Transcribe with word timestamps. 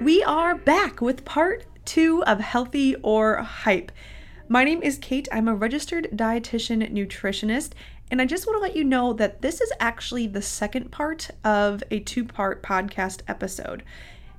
We 0.00 0.24
are 0.24 0.56
back 0.56 1.00
with 1.00 1.24
part 1.24 1.66
two 1.84 2.24
of 2.24 2.40
Healthy 2.40 2.96
or 2.96 3.36
Hype. 3.36 3.92
My 4.48 4.64
name 4.64 4.82
is 4.82 4.98
Kate. 4.98 5.28
I'm 5.30 5.46
a 5.46 5.54
registered 5.54 6.08
dietitian 6.12 6.92
nutritionist, 6.92 7.72
and 8.10 8.20
I 8.20 8.26
just 8.26 8.44
want 8.44 8.56
to 8.56 8.60
let 8.62 8.76
you 8.76 8.82
know 8.82 9.12
that 9.12 9.40
this 9.40 9.60
is 9.60 9.72
actually 9.78 10.26
the 10.26 10.42
second 10.42 10.90
part 10.90 11.30
of 11.44 11.84
a 11.92 12.00
two 12.00 12.24
part 12.24 12.60
podcast 12.60 13.22
episode. 13.28 13.84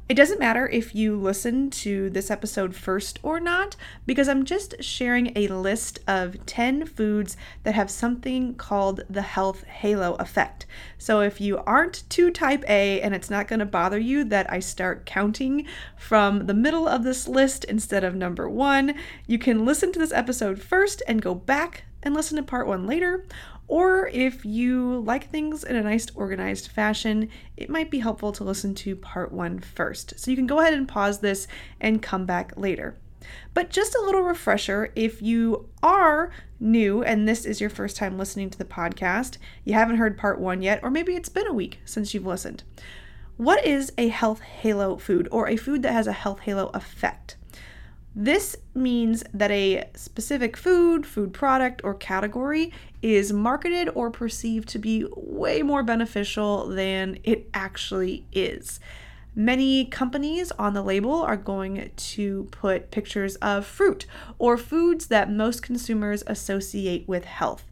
It 0.07 0.13
doesn't 0.13 0.39
matter 0.39 0.67
if 0.67 0.93
you 0.93 1.19
listen 1.19 1.71
to 1.71 2.11
this 2.11 2.29
episode 2.29 2.75
first 2.75 3.17
or 3.23 3.39
not, 3.39 3.75
because 4.05 4.29
I'm 4.29 4.45
just 4.45 4.83
sharing 4.83 5.35
a 5.35 5.47
list 5.47 5.97
of 6.07 6.45
10 6.45 6.85
foods 6.85 7.35
that 7.63 7.73
have 7.73 7.89
something 7.89 8.53
called 8.53 9.01
the 9.09 9.23
health 9.23 9.63
halo 9.63 10.13
effect. 10.15 10.67
So 10.99 11.21
if 11.21 11.41
you 11.41 11.57
aren't 11.57 12.07
too 12.07 12.29
type 12.29 12.63
A 12.69 13.01
and 13.01 13.15
it's 13.15 13.31
not 13.31 13.47
going 13.47 13.61
to 13.61 13.65
bother 13.65 13.97
you 13.97 14.23
that 14.25 14.51
I 14.51 14.59
start 14.59 15.07
counting 15.07 15.65
from 15.97 16.45
the 16.45 16.53
middle 16.53 16.87
of 16.87 17.03
this 17.03 17.27
list 17.27 17.63
instead 17.63 18.03
of 18.03 18.13
number 18.13 18.47
one, 18.47 18.93
you 19.25 19.39
can 19.39 19.65
listen 19.65 19.91
to 19.91 19.97
this 19.97 20.13
episode 20.13 20.61
first 20.61 21.01
and 21.07 21.19
go 21.19 21.33
back 21.33 21.85
and 22.03 22.13
listen 22.13 22.37
to 22.37 22.43
part 22.43 22.67
one 22.67 22.85
later. 22.85 23.25
Or 23.67 24.07
if 24.07 24.45
you 24.45 24.99
like 24.99 25.29
things 25.31 25.63
in 25.63 25.75
a 25.75 25.83
nice 25.83 26.07
organized 26.13 26.67
fashion, 26.67 27.29
it 27.57 27.69
might 27.69 27.89
be 27.89 27.99
helpful 27.99 28.31
to 28.33 28.43
listen 28.43 28.75
to 28.75 28.95
part 28.95 29.31
one 29.31 29.59
first. 29.59 30.19
So 30.19 30.29
you 30.29 30.37
can 30.37 30.47
go 30.47 30.59
ahead 30.59 30.73
and 30.73 30.87
pause 30.87 31.19
this 31.19 31.47
and 31.81 32.01
come 32.01 32.25
back 32.25 32.53
later. 32.55 32.95
But 33.53 33.71
just 33.71 33.95
a 33.95 34.01
little 34.01 34.21
refresher 34.21 34.91
if 34.95 35.21
you 35.21 35.69
are 35.81 36.31
new 36.59 37.03
and 37.03 37.27
this 37.27 37.45
is 37.45 37.59
your 37.59 37.69
first 37.69 37.97
time 37.97 38.17
listening 38.17 38.49
to 38.51 38.57
the 38.57 38.65
podcast, 38.65 39.37
you 39.63 39.73
haven't 39.73 39.97
heard 39.97 40.17
part 40.17 40.39
one 40.39 40.61
yet, 40.61 40.79
or 40.83 40.91
maybe 40.91 41.15
it's 41.15 41.29
been 41.29 41.47
a 41.47 41.53
week 41.53 41.79
since 41.85 42.13
you've 42.13 42.25
listened. 42.25 42.63
What 43.37 43.65
is 43.65 43.91
a 43.97 44.09
health 44.09 44.41
halo 44.41 44.97
food 44.97 45.27
or 45.31 45.49
a 45.49 45.57
food 45.57 45.81
that 45.81 45.91
has 45.91 46.07
a 46.07 46.13
health 46.13 46.41
halo 46.41 46.69
effect? 46.73 47.35
This 48.15 48.55
means 48.73 49.25
that 49.33 49.51
a 49.51 49.89
specific 49.93 50.55
food, 50.55 51.05
food 51.05 51.33
product, 51.33 51.81
or 51.83 51.93
category 51.93 52.71
is 53.01 53.33
marketed 53.33 53.89
or 53.93 54.09
perceived 54.09 54.69
to 54.69 54.79
be 54.79 55.05
way 55.17 55.61
more 55.61 55.83
beneficial 55.83 56.67
than 56.67 57.19
it 57.25 57.49
actually 57.53 58.25
is. 58.31 58.79
Many 59.35 59.83
companies 59.83 60.53
on 60.53 60.73
the 60.73 60.81
label 60.81 61.21
are 61.21 61.35
going 61.35 61.91
to 61.93 62.47
put 62.51 62.89
pictures 62.89 63.35
of 63.37 63.65
fruit 63.65 64.05
or 64.39 64.55
foods 64.57 65.07
that 65.07 65.29
most 65.29 65.61
consumers 65.61 66.23
associate 66.25 67.05
with 67.09 67.25
health. 67.25 67.65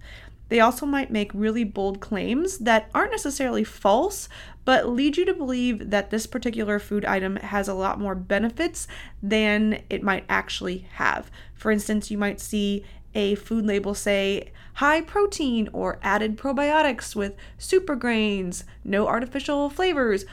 They 0.50 0.60
also 0.60 0.86
might 0.86 1.12
make 1.12 1.32
really 1.34 1.64
bold 1.64 2.00
claims 2.00 2.60
that 2.60 2.90
aren't 2.94 3.12
necessarily 3.12 3.64
false, 3.64 4.30
but 4.66 4.88
lead 4.90 5.18
you 5.18 5.26
to 5.26 5.34
believe 5.34 5.90
that 5.90 6.10
this 6.10 6.28
particular 6.28 6.80
food 6.80 7.06
item 7.06 7.38
has 7.38 7.68
a 7.68 7.74
lot 7.74 8.00
more 8.00 8.16
benefits 8.16 8.88
than 9.22 9.82
it 9.90 10.04
might 10.04 10.26
actually 10.30 10.88
have. 10.94 11.32
For 11.56 11.72
instance, 11.72 12.12
you 12.12 12.18
might 12.18 12.40
see 12.40 12.84
a 13.16 13.36
food 13.36 13.66
label 13.66 13.94
say 13.94 14.52
high 14.76 15.02
protein 15.02 15.70
or 15.72 16.00
added 16.02 16.38
probiotics 16.38 17.16
with 17.16 17.36
super 17.58 17.96
grains, 17.96 18.64
no 18.84 19.08
artificial 19.08 19.70
flavors, 19.70 20.26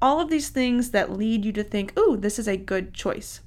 all 0.00 0.20
of 0.20 0.30
these 0.30 0.50
things 0.50 0.90
that 0.90 1.12
lead 1.12 1.44
you 1.44 1.52
to 1.52 1.64
think, 1.64 1.92
oh, 1.96 2.16
this 2.16 2.38
is 2.38 2.46
a 2.46 2.56
good 2.56 2.92
choice. 2.92 3.40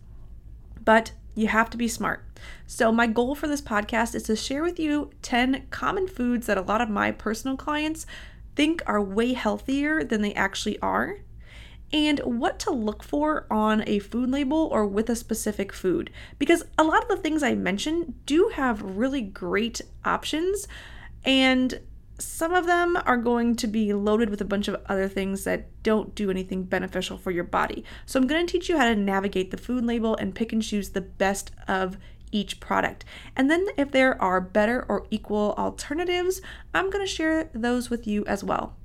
But 0.83 1.11
you 1.39 1.47
have 1.47 1.69
to 1.69 1.77
be 1.77 1.87
smart. 1.87 2.23
So, 2.67 2.91
my 2.91 3.07
goal 3.07 3.35
for 3.35 3.47
this 3.47 3.61
podcast 3.61 4.15
is 4.15 4.23
to 4.23 4.35
share 4.35 4.63
with 4.63 4.79
you 4.79 5.11
10 5.21 5.67
common 5.71 6.07
foods 6.07 6.47
that 6.47 6.57
a 6.57 6.61
lot 6.61 6.81
of 6.81 6.89
my 6.89 7.11
personal 7.11 7.57
clients 7.57 8.05
think 8.55 8.81
are 8.85 9.01
way 9.01 9.33
healthier 9.33 10.03
than 10.03 10.21
they 10.21 10.33
actually 10.33 10.79
are, 10.79 11.17
and 11.91 12.19
what 12.19 12.59
to 12.59 12.71
look 12.71 13.03
for 13.03 13.47
on 13.49 13.83
a 13.87 13.99
food 13.99 14.29
label 14.29 14.69
or 14.71 14.85
with 14.85 15.09
a 15.09 15.15
specific 15.15 15.73
food. 15.73 16.11
Because 16.37 16.63
a 16.77 16.83
lot 16.83 17.01
of 17.03 17.09
the 17.09 17.17
things 17.17 17.41
I 17.41 17.55
mentioned 17.55 18.25
do 18.25 18.51
have 18.53 18.81
really 18.81 19.21
great 19.21 19.81
options, 20.03 20.67
and 21.23 21.79
some 22.19 22.53
of 22.53 22.65
them 22.65 22.97
are 23.05 23.17
going 23.17 23.55
to 23.55 23.67
be 23.67 23.93
loaded 23.93 24.29
with 24.29 24.41
a 24.41 24.45
bunch 24.45 24.67
of 24.67 24.81
other 24.87 25.07
things 25.07 25.43
that 25.45 25.67
don't 25.83 26.13
do 26.15 26.29
anything 26.29 26.63
beneficial 26.63 27.17
for 27.17 27.31
your 27.31 27.43
body. 27.43 27.83
So, 28.05 28.19
I'm 28.19 28.27
going 28.27 28.45
to 28.45 28.51
teach 28.51 28.69
you 28.69 28.77
how 28.77 28.85
to 28.85 28.95
navigate 28.95 29.51
the 29.51 29.57
food 29.57 29.85
label 29.85 30.15
and 30.15 30.35
pick 30.35 30.53
and 30.53 30.61
choose 30.61 30.89
the 30.89 31.01
best 31.01 31.51
of 31.67 31.97
each 32.31 32.59
product. 32.59 33.05
And 33.35 33.49
then, 33.49 33.67
if 33.77 33.91
there 33.91 34.21
are 34.21 34.41
better 34.41 34.85
or 34.87 35.07
equal 35.09 35.55
alternatives, 35.57 36.41
I'm 36.73 36.89
going 36.89 37.05
to 37.05 37.11
share 37.11 37.49
those 37.53 37.89
with 37.89 38.05
you 38.05 38.25
as 38.25 38.43
well. 38.43 38.75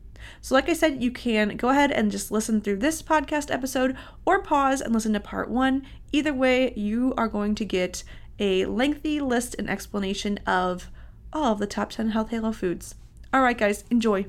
So, 0.41 0.55
like 0.55 0.69
I 0.69 0.75
said, 0.75 1.03
you 1.03 1.11
can 1.11 1.57
go 1.57 1.69
ahead 1.69 1.91
and 1.91 2.11
just 2.11 2.31
listen 2.31 2.61
through 2.61 2.79
this 2.79 3.03
podcast 3.03 3.53
episode 3.53 3.97
or 4.25 4.43
pause 4.43 4.81
and 4.81 4.95
listen 4.95 5.13
to 5.15 5.21
part 5.21 5.51
one. 5.51 5.87
Either 6.13 6.33
way, 6.33 6.73
you 6.75 7.15
are 7.17 7.29
going 7.29 7.55
to 7.57 7.65
get 7.65 8.05
a 8.39 8.65
lengthy 8.67 9.21
list 9.21 9.55
and 9.59 9.69
explanation 9.69 10.39
of 10.47 10.91
all 11.33 11.53
of 11.53 11.59
the 11.59 11.67
top 11.67 11.91
10 11.91 12.11
health 12.11 12.31
halo 12.31 12.53
foods. 12.53 12.95
All 13.35 13.43
right, 13.43 13.59
guys, 13.59 13.83
enjoy. 13.91 14.27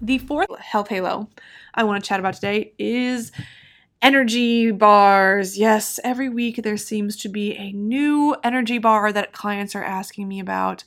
The 0.00 0.18
fourth 0.18 0.56
health 0.60 0.86
halo 0.86 1.30
I 1.74 1.82
want 1.82 2.04
to 2.04 2.08
chat 2.08 2.20
about 2.20 2.34
today 2.34 2.72
is 2.78 3.32
energy 4.00 4.70
bars. 4.70 5.58
Yes, 5.58 5.98
every 6.04 6.28
week 6.28 6.62
there 6.62 6.76
seems 6.76 7.16
to 7.16 7.28
be 7.28 7.56
a 7.56 7.72
new 7.72 8.36
energy 8.44 8.78
bar 8.78 9.12
that 9.12 9.32
clients 9.32 9.74
are 9.74 9.82
asking 9.82 10.28
me 10.28 10.38
about. 10.38 10.84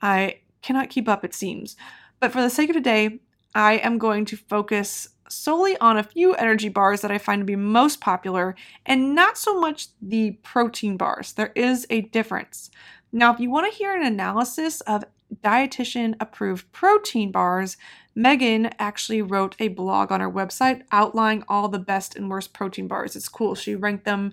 I 0.00 0.38
cannot 0.62 0.88
keep 0.88 1.08
up, 1.08 1.24
it 1.24 1.34
seems. 1.34 1.74
But 2.20 2.30
for 2.30 2.40
the 2.40 2.48
sake 2.48 2.70
of 2.70 2.76
today, 2.76 3.18
I 3.56 3.78
am 3.78 3.98
going 3.98 4.24
to 4.26 4.36
focus 4.36 5.08
solely 5.28 5.76
on 5.78 5.96
a 5.96 6.04
few 6.04 6.34
energy 6.34 6.68
bars 6.68 7.00
that 7.00 7.10
I 7.10 7.18
find 7.18 7.40
to 7.40 7.44
be 7.44 7.56
most 7.56 8.00
popular 8.00 8.54
and 8.86 9.16
not 9.16 9.36
so 9.36 9.58
much 9.58 9.88
the 10.00 10.38
protein 10.44 10.96
bars. 10.96 11.32
There 11.32 11.50
is 11.56 11.88
a 11.90 12.02
difference. 12.02 12.70
Now, 13.10 13.34
if 13.34 13.40
you 13.40 13.50
want 13.50 13.68
to 13.68 13.76
hear 13.76 13.96
an 13.96 14.06
analysis 14.06 14.80
of 14.82 15.02
dietitian 15.42 16.14
approved 16.20 16.70
protein 16.72 17.32
bars, 17.32 17.76
Megan 18.14 18.70
actually 18.78 19.22
wrote 19.22 19.54
a 19.58 19.68
blog 19.68 20.10
on 20.10 20.20
her 20.20 20.30
website 20.30 20.82
outlining 20.90 21.44
all 21.48 21.68
the 21.68 21.78
best 21.78 22.16
and 22.16 22.28
worst 22.28 22.52
protein 22.52 22.88
bars. 22.88 23.14
It's 23.14 23.28
cool. 23.28 23.54
She 23.54 23.74
ranked 23.74 24.04
them 24.04 24.32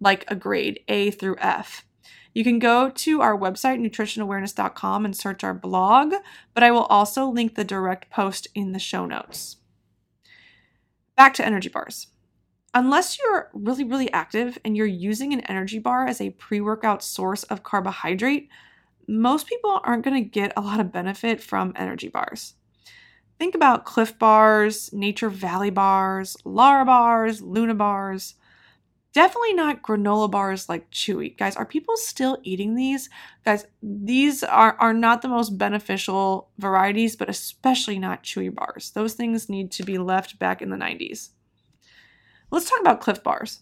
like 0.00 0.24
a 0.28 0.36
grade 0.36 0.80
A 0.88 1.10
through 1.10 1.36
F. 1.38 1.84
You 2.34 2.42
can 2.42 2.58
go 2.58 2.90
to 2.90 3.20
our 3.20 3.38
website, 3.38 3.80
nutritionawareness.com, 3.80 5.04
and 5.04 5.16
search 5.16 5.44
our 5.44 5.54
blog, 5.54 6.14
but 6.52 6.64
I 6.64 6.72
will 6.72 6.84
also 6.86 7.26
link 7.26 7.54
the 7.54 7.64
direct 7.64 8.10
post 8.10 8.48
in 8.54 8.72
the 8.72 8.78
show 8.80 9.06
notes. 9.06 9.56
Back 11.16 11.34
to 11.34 11.46
energy 11.46 11.68
bars. 11.68 12.08
Unless 12.76 13.20
you're 13.20 13.50
really, 13.54 13.84
really 13.84 14.12
active 14.12 14.58
and 14.64 14.76
you're 14.76 14.86
using 14.86 15.32
an 15.32 15.42
energy 15.42 15.78
bar 15.78 16.06
as 16.06 16.20
a 16.20 16.30
pre 16.30 16.60
workout 16.60 17.04
source 17.04 17.44
of 17.44 17.62
carbohydrate, 17.62 18.48
most 19.08 19.46
people 19.46 19.80
aren't 19.84 20.04
going 20.04 20.22
to 20.22 20.28
get 20.28 20.52
a 20.56 20.60
lot 20.60 20.80
of 20.80 20.92
benefit 20.92 21.40
from 21.40 21.72
energy 21.76 22.08
bars. 22.08 22.54
Think 23.38 23.54
about 23.54 23.84
Clif 23.84 24.18
bars, 24.18 24.92
Nature 24.92 25.28
Valley 25.28 25.70
bars, 25.70 26.36
Lara 26.44 26.84
bars, 26.84 27.42
Luna 27.42 27.74
bars. 27.74 28.34
Definitely 29.12 29.54
not 29.54 29.82
granola 29.82 30.30
bars 30.30 30.68
like 30.68 30.90
Chewy. 30.90 31.36
Guys, 31.36 31.56
are 31.56 31.66
people 31.66 31.96
still 31.96 32.38
eating 32.42 32.74
these? 32.74 33.08
Guys, 33.44 33.66
these 33.82 34.42
are, 34.42 34.76
are 34.80 34.94
not 34.94 35.22
the 35.22 35.28
most 35.28 35.56
beneficial 35.58 36.50
varieties, 36.58 37.14
but 37.14 37.28
especially 37.28 37.98
not 37.98 38.24
Chewy 38.24 38.52
bars. 38.52 38.90
Those 38.90 39.14
things 39.14 39.48
need 39.48 39.70
to 39.72 39.84
be 39.84 39.98
left 39.98 40.38
back 40.38 40.62
in 40.62 40.70
the 40.70 40.76
90s. 40.76 41.30
Let's 42.50 42.68
talk 42.68 42.80
about 42.80 43.00
Clif 43.00 43.22
bars. 43.22 43.60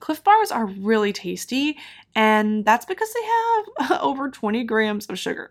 Clif 0.00 0.22
bars 0.22 0.50
are 0.50 0.66
really 0.66 1.12
tasty, 1.12 1.76
and 2.14 2.64
that's 2.64 2.84
because 2.84 3.12
they 3.12 3.88
have 3.88 4.00
over 4.02 4.30
20 4.30 4.64
grams 4.64 5.06
of 5.06 5.18
sugar. 5.18 5.50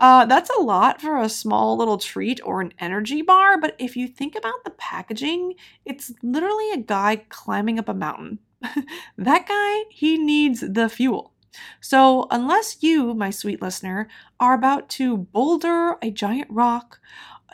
Uh, 0.00 0.26
that's 0.26 0.50
a 0.50 0.60
lot 0.60 1.00
for 1.00 1.18
a 1.18 1.28
small 1.28 1.76
little 1.76 1.98
treat 1.98 2.40
or 2.44 2.60
an 2.60 2.72
energy 2.78 3.22
bar, 3.22 3.58
but 3.60 3.76
if 3.78 3.96
you 3.96 4.08
think 4.08 4.34
about 4.34 4.64
the 4.64 4.70
packaging, 4.70 5.54
it's 5.84 6.12
literally 6.22 6.72
a 6.72 6.78
guy 6.78 7.16
climbing 7.28 7.78
up 7.78 7.88
a 7.88 7.94
mountain. 7.94 8.38
that 9.18 9.46
guy, 9.46 9.84
he 9.90 10.18
needs 10.18 10.60
the 10.60 10.88
fuel. 10.88 11.32
So, 11.80 12.26
unless 12.30 12.82
you, 12.82 13.14
my 13.14 13.30
sweet 13.30 13.62
listener, 13.62 14.08
are 14.40 14.54
about 14.54 14.88
to 14.90 15.16
boulder 15.16 15.96
a 16.02 16.10
giant 16.10 16.48
rock, 16.50 16.98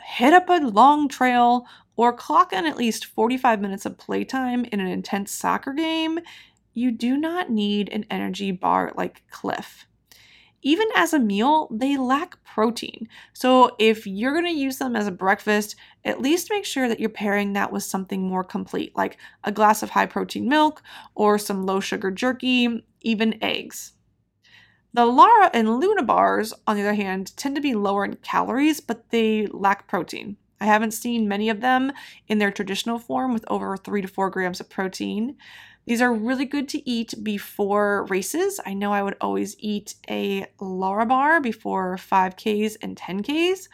hit 0.03 0.33
up 0.33 0.49
a 0.49 0.53
long 0.53 1.07
trail, 1.07 1.65
or 1.95 2.13
clock 2.13 2.53
in 2.53 2.65
at 2.65 2.77
least 2.77 3.05
45 3.05 3.61
minutes 3.61 3.85
of 3.85 3.97
playtime 3.97 4.65
in 4.65 4.79
an 4.79 4.87
intense 4.87 5.31
soccer 5.31 5.73
game, 5.73 6.19
you 6.73 6.91
do 6.91 7.17
not 7.17 7.49
need 7.49 7.89
an 7.89 8.05
energy 8.09 8.51
bar 8.51 8.93
like 8.95 9.23
Clif. 9.29 9.85
Even 10.63 10.87
as 10.95 11.11
a 11.11 11.19
meal, 11.19 11.67
they 11.71 11.97
lack 11.97 12.43
protein. 12.43 13.07
So, 13.33 13.75
if 13.79 14.05
you're 14.05 14.33
going 14.33 14.45
to 14.45 14.51
use 14.51 14.77
them 14.77 14.95
as 14.95 15.07
a 15.07 15.11
breakfast, 15.11 15.75
at 16.05 16.21
least 16.21 16.51
make 16.51 16.65
sure 16.65 16.87
that 16.87 16.99
you're 16.99 17.09
pairing 17.09 17.53
that 17.53 17.71
with 17.71 17.83
something 17.83 18.27
more 18.27 18.43
complete, 18.43 18.95
like 18.95 19.17
a 19.43 19.51
glass 19.51 19.81
of 19.81 19.89
high 19.89 20.05
protein 20.05 20.47
milk 20.47 20.83
or 21.15 21.39
some 21.39 21.65
low 21.65 21.79
sugar 21.79 22.11
jerky, 22.11 22.83
even 23.01 23.43
eggs. 23.43 23.93
The 24.93 25.05
Lara 25.05 25.49
and 25.53 25.79
Luna 25.79 26.03
bars, 26.03 26.53
on 26.67 26.75
the 26.75 26.83
other 26.83 26.93
hand, 26.93 27.35
tend 27.37 27.55
to 27.55 27.61
be 27.61 27.73
lower 27.73 28.05
in 28.05 28.17
calories, 28.17 28.81
but 28.81 29.09
they 29.09 29.47
lack 29.47 29.87
protein. 29.87 30.37
I 30.61 30.65
haven't 30.65 30.91
seen 30.91 31.27
many 31.27 31.49
of 31.49 31.59
them 31.59 31.91
in 32.27 32.37
their 32.37 32.51
traditional 32.51 32.99
form 32.99 33.33
with 33.33 33.43
over 33.47 33.75
three 33.75 34.01
to 34.01 34.07
four 34.07 34.29
grams 34.29 34.59
of 34.59 34.69
protein. 34.69 35.35
These 35.87 36.01
are 36.01 36.13
really 36.13 36.45
good 36.45 36.69
to 36.69 36.89
eat 36.89 37.15
before 37.23 38.05
races. 38.05 38.59
I 38.63 38.75
know 38.75 38.93
I 38.93 39.01
would 39.01 39.17
always 39.19 39.55
eat 39.57 39.95
a 40.07 40.45
Larabar 40.59 41.41
before 41.41 41.97
5Ks 41.97 42.77
and 42.83 42.95
10Ks. 42.95 43.67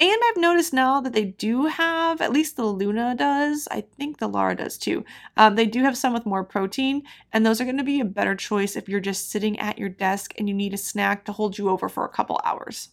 And 0.00 0.20
I've 0.28 0.36
noticed 0.36 0.74
now 0.74 1.00
that 1.00 1.14
they 1.14 1.24
do 1.24 1.66
have, 1.66 2.20
at 2.20 2.32
least 2.32 2.56
the 2.56 2.66
Luna 2.66 3.16
does, 3.16 3.66
I 3.70 3.80
think 3.80 4.18
the 4.18 4.28
Lara 4.28 4.54
does 4.54 4.78
too. 4.78 5.04
Um, 5.36 5.56
they 5.56 5.66
do 5.66 5.82
have 5.82 5.96
some 5.96 6.12
with 6.12 6.26
more 6.26 6.44
protein, 6.44 7.02
and 7.32 7.44
those 7.44 7.60
are 7.60 7.64
going 7.64 7.78
to 7.78 7.82
be 7.82 7.98
a 7.98 8.04
better 8.04 8.36
choice 8.36 8.76
if 8.76 8.88
you're 8.88 9.00
just 9.00 9.30
sitting 9.30 9.58
at 9.58 9.78
your 9.78 9.88
desk 9.88 10.34
and 10.38 10.48
you 10.48 10.54
need 10.54 10.74
a 10.74 10.76
snack 10.78 11.24
to 11.24 11.32
hold 11.32 11.58
you 11.58 11.68
over 11.70 11.88
for 11.88 12.04
a 12.04 12.10
couple 12.10 12.40
hours. 12.44 12.90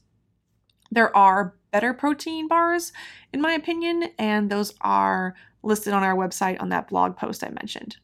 There 0.91 1.15
are 1.15 1.55
better 1.71 1.93
protein 1.93 2.47
bars, 2.47 2.93
in 3.33 3.41
my 3.41 3.53
opinion, 3.53 4.11
and 4.17 4.49
those 4.49 4.73
are 4.81 5.35
listed 5.63 5.93
on 5.93 6.03
our 6.03 6.15
website 6.15 6.61
on 6.61 6.69
that 6.69 6.87
blog 6.87 7.17
post 7.17 7.43
I 7.43 7.49
mentioned. 7.49 7.97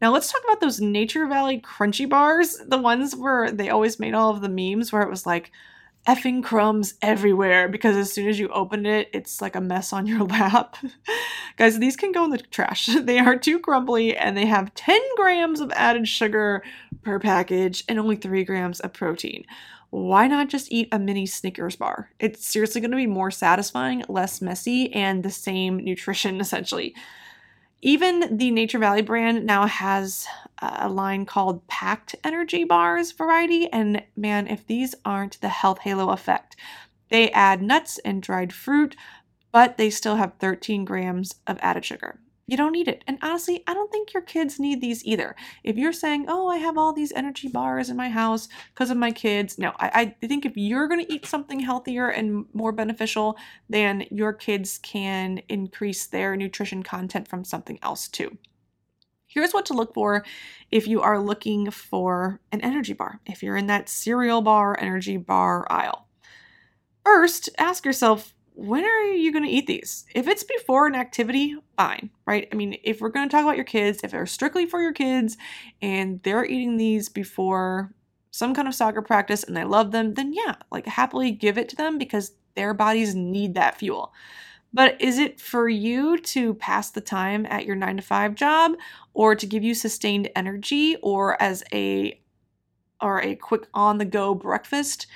Now 0.00 0.12
let's 0.12 0.30
talk 0.30 0.42
about 0.44 0.60
those 0.60 0.80
Nature 0.80 1.26
Valley 1.26 1.60
crunchy 1.60 2.08
bars, 2.08 2.58
the 2.66 2.78
ones 2.78 3.14
where 3.16 3.50
they 3.50 3.70
always 3.70 3.98
made 3.98 4.12
all 4.14 4.30
of 4.30 4.42
the 4.42 4.48
memes 4.48 4.92
where 4.92 5.02
it 5.02 5.08
was 5.08 5.24
like 5.24 5.50
effing 6.06 6.44
crumbs 6.44 6.94
everywhere 7.00 7.68
because 7.68 7.96
as 7.96 8.12
soon 8.12 8.28
as 8.28 8.38
you 8.38 8.48
open 8.48 8.84
it, 8.84 9.08
it's 9.14 9.40
like 9.40 9.56
a 9.56 9.60
mess 9.60 9.92
on 9.92 10.06
your 10.06 10.24
lap. 10.24 10.76
Guys, 11.56 11.78
these 11.78 11.96
can 11.96 12.12
go 12.12 12.24
in 12.24 12.30
the 12.30 12.38
trash. 12.38 12.88
They 13.04 13.18
are 13.18 13.38
too 13.38 13.58
crumbly 13.58 14.16
and 14.16 14.36
they 14.36 14.46
have 14.46 14.74
10 14.74 15.00
grams 15.16 15.60
of 15.60 15.72
added 15.72 16.06
sugar 16.08 16.62
per 17.02 17.18
package 17.18 17.84
and 17.88 17.98
only 17.98 18.16
3 18.16 18.44
grams 18.44 18.80
of 18.80 18.92
protein. 18.92 19.44
Why 19.94 20.26
not 20.26 20.48
just 20.48 20.72
eat 20.72 20.88
a 20.90 20.98
mini 20.98 21.24
Snickers 21.24 21.76
bar? 21.76 22.10
It's 22.18 22.44
seriously 22.44 22.80
going 22.80 22.90
to 22.90 22.96
be 22.96 23.06
more 23.06 23.30
satisfying, 23.30 24.02
less 24.08 24.42
messy, 24.42 24.92
and 24.92 25.22
the 25.22 25.30
same 25.30 25.76
nutrition 25.76 26.40
essentially. 26.40 26.96
Even 27.80 28.36
the 28.36 28.50
Nature 28.50 28.80
Valley 28.80 29.02
brand 29.02 29.46
now 29.46 29.68
has 29.68 30.26
a 30.60 30.88
line 30.88 31.26
called 31.26 31.64
Packed 31.68 32.16
Energy 32.24 32.64
Bars 32.64 33.12
variety. 33.12 33.70
And 33.70 34.02
man, 34.16 34.48
if 34.48 34.66
these 34.66 34.96
aren't 35.04 35.40
the 35.40 35.48
health 35.48 35.78
halo 35.78 36.10
effect, 36.10 36.56
they 37.08 37.30
add 37.30 37.62
nuts 37.62 37.98
and 37.98 38.20
dried 38.20 38.52
fruit, 38.52 38.96
but 39.52 39.76
they 39.76 39.90
still 39.90 40.16
have 40.16 40.32
13 40.40 40.84
grams 40.84 41.36
of 41.46 41.56
added 41.60 41.84
sugar. 41.84 42.18
You 42.46 42.58
don't 42.58 42.72
need 42.72 42.88
it. 42.88 43.02
And 43.06 43.18
honestly, 43.22 43.64
I 43.66 43.72
don't 43.72 43.90
think 43.90 44.12
your 44.12 44.22
kids 44.22 44.60
need 44.60 44.80
these 44.80 45.04
either. 45.04 45.34
If 45.62 45.76
you're 45.76 45.94
saying, 45.94 46.26
oh, 46.28 46.48
I 46.48 46.58
have 46.58 46.76
all 46.76 46.92
these 46.92 47.12
energy 47.12 47.48
bars 47.48 47.88
in 47.88 47.96
my 47.96 48.10
house 48.10 48.48
because 48.74 48.90
of 48.90 48.98
my 48.98 49.12
kids, 49.12 49.58
no, 49.58 49.72
I, 49.78 50.14
I 50.20 50.26
think 50.26 50.44
if 50.44 50.56
you're 50.56 50.88
going 50.88 51.04
to 51.04 51.12
eat 51.12 51.24
something 51.24 51.60
healthier 51.60 52.08
and 52.08 52.44
more 52.52 52.72
beneficial, 52.72 53.38
then 53.68 54.04
your 54.10 54.34
kids 54.34 54.78
can 54.82 55.40
increase 55.48 56.06
their 56.06 56.36
nutrition 56.36 56.82
content 56.82 57.28
from 57.28 57.44
something 57.44 57.78
else 57.82 58.08
too. 58.08 58.36
Here's 59.26 59.52
what 59.52 59.66
to 59.66 59.74
look 59.74 59.94
for 59.94 60.24
if 60.70 60.86
you 60.86 61.00
are 61.00 61.18
looking 61.18 61.70
for 61.70 62.40
an 62.52 62.60
energy 62.60 62.92
bar, 62.92 63.20
if 63.26 63.42
you're 63.42 63.56
in 63.56 63.66
that 63.66 63.88
cereal 63.88 64.42
bar, 64.42 64.78
energy 64.78 65.16
bar 65.16 65.66
aisle. 65.70 66.06
First, 67.04 67.48
ask 67.58 67.84
yourself 67.84 68.34
when 68.54 68.84
are 68.84 69.04
you 69.04 69.32
going 69.32 69.44
to 69.44 69.50
eat 69.50 69.66
these? 69.66 70.06
If 70.14 70.28
it's 70.28 70.44
before 70.44 70.86
an 70.86 70.94
activity, 70.94 71.56
fine, 71.76 72.10
right? 72.24 72.48
I 72.52 72.54
mean, 72.54 72.78
if 72.84 73.00
we're 73.00 73.08
going 73.08 73.28
to 73.28 73.32
talk 73.32 73.42
about 73.42 73.56
your 73.56 73.64
kids, 73.64 74.00
if 74.02 74.12
they're 74.12 74.26
strictly 74.26 74.64
for 74.64 74.80
your 74.80 74.92
kids 74.92 75.36
and 75.82 76.22
they're 76.22 76.44
eating 76.44 76.76
these 76.76 77.08
before 77.08 77.92
some 78.30 78.54
kind 78.54 78.68
of 78.68 78.74
soccer 78.74 79.02
practice 79.02 79.42
and 79.42 79.56
they 79.56 79.64
love 79.64 79.90
them, 79.90 80.14
then 80.14 80.32
yeah, 80.32 80.54
like 80.70 80.86
happily 80.86 81.32
give 81.32 81.58
it 81.58 81.68
to 81.70 81.76
them 81.76 81.98
because 81.98 82.32
their 82.54 82.72
bodies 82.74 83.14
need 83.14 83.54
that 83.54 83.76
fuel. 83.76 84.12
But 84.72 85.00
is 85.00 85.18
it 85.18 85.40
for 85.40 85.68
you 85.68 86.18
to 86.18 86.54
pass 86.54 86.90
the 86.90 87.00
time 87.00 87.46
at 87.46 87.64
your 87.64 87.76
9 87.76 87.96
to 87.96 88.02
5 88.02 88.34
job 88.34 88.72
or 89.14 89.34
to 89.34 89.46
give 89.46 89.64
you 89.64 89.74
sustained 89.74 90.30
energy 90.36 90.96
or 91.02 91.40
as 91.42 91.64
a 91.72 92.20
or 93.00 93.20
a 93.20 93.34
quick 93.34 93.66
on 93.74 93.98
the 93.98 94.04
go 94.04 94.34
breakfast? 94.34 95.08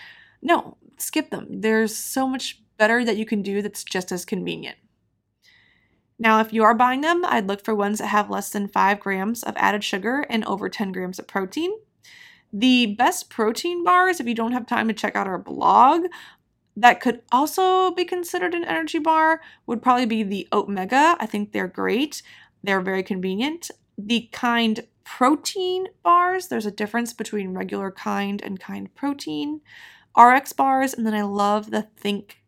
No, 0.42 0.76
skip 0.98 1.30
them. 1.30 1.60
There's 1.60 1.94
so 1.94 2.26
much 2.26 2.62
better 2.78 3.04
that 3.04 3.16
you 3.16 3.26
can 3.26 3.42
do 3.42 3.60
that's 3.60 3.84
just 3.84 4.10
as 4.12 4.24
convenient. 4.24 4.76
Now, 6.18 6.40
if 6.40 6.52
you 6.52 6.64
are 6.64 6.74
buying 6.74 7.02
them, 7.02 7.24
I'd 7.24 7.46
look 7.46 7.64
for 7.64 7.74
ones 7.74 7.98
that 7.98 8.06
have 8.06 8.30
less 8.30 8.50
than 8.50 8.66
5 8.66 8.98
grams 8.98 9.42
of 9.42 9.54
added 9.56 9.84
sugar 9.84 10.26
and 10.28 10.44
over 10.46 10.68
10 10.68 10.90
grams 10.90 11.18
of 11.18 11.28
protein. 11.28 11.72
The 12.52 12.94
best 12.96 13.30
protein 13.30 13.84
bars, 13.84 14.18
if 14.18 14.26
you 14.26 14.34
don't 14.34 14.52
have 14.52 14.66
time 14.66 14.88
to 14.88 14.94
check 14.94 15.14
out 15.14 15.26
our 15.26 15.38
blog, 15.38 16.06
that 16.76 17.00
could 17.00 17.22
also 17.30 17.90
be 17.90 18.04
considered 18.04 18.54
an 18.54 18.64
energy 18.64 18.98
bar 18.98 19.40
would 19.66 19.82
probably 19.82 20.06
be 20.06 20.22
the 20.22 20.48
Oatmega. 20.50 21.16
I 21.20 21.26
think 21.26 21.52
they're 21.52 21.68
great. 21.68 22.22
They're 22.62 22.80
very 22.80 23.02
convenient. 23.02 23.70
The 23.96 24.28
Kind 24.32 24.86
protein 25.04 25.88
bars, 26.02 26.48
there's 26.48 26.66
a 26.66 26.70
difference 26.70 27.12
between 27.12 27.54
regular 27.54 27.90
Kind 27.90 28.42
and 28.42 28.58
Kind 28.58 28.94
protein. 28.94 29.60
RX 30.16 30.52
bars, 30.52 30.94
and 30.94 31.06
then 31.06 31.14
I 31.14 31.22
love 31.22 31.70
the 31.70 31.82
Think 31.82 32.38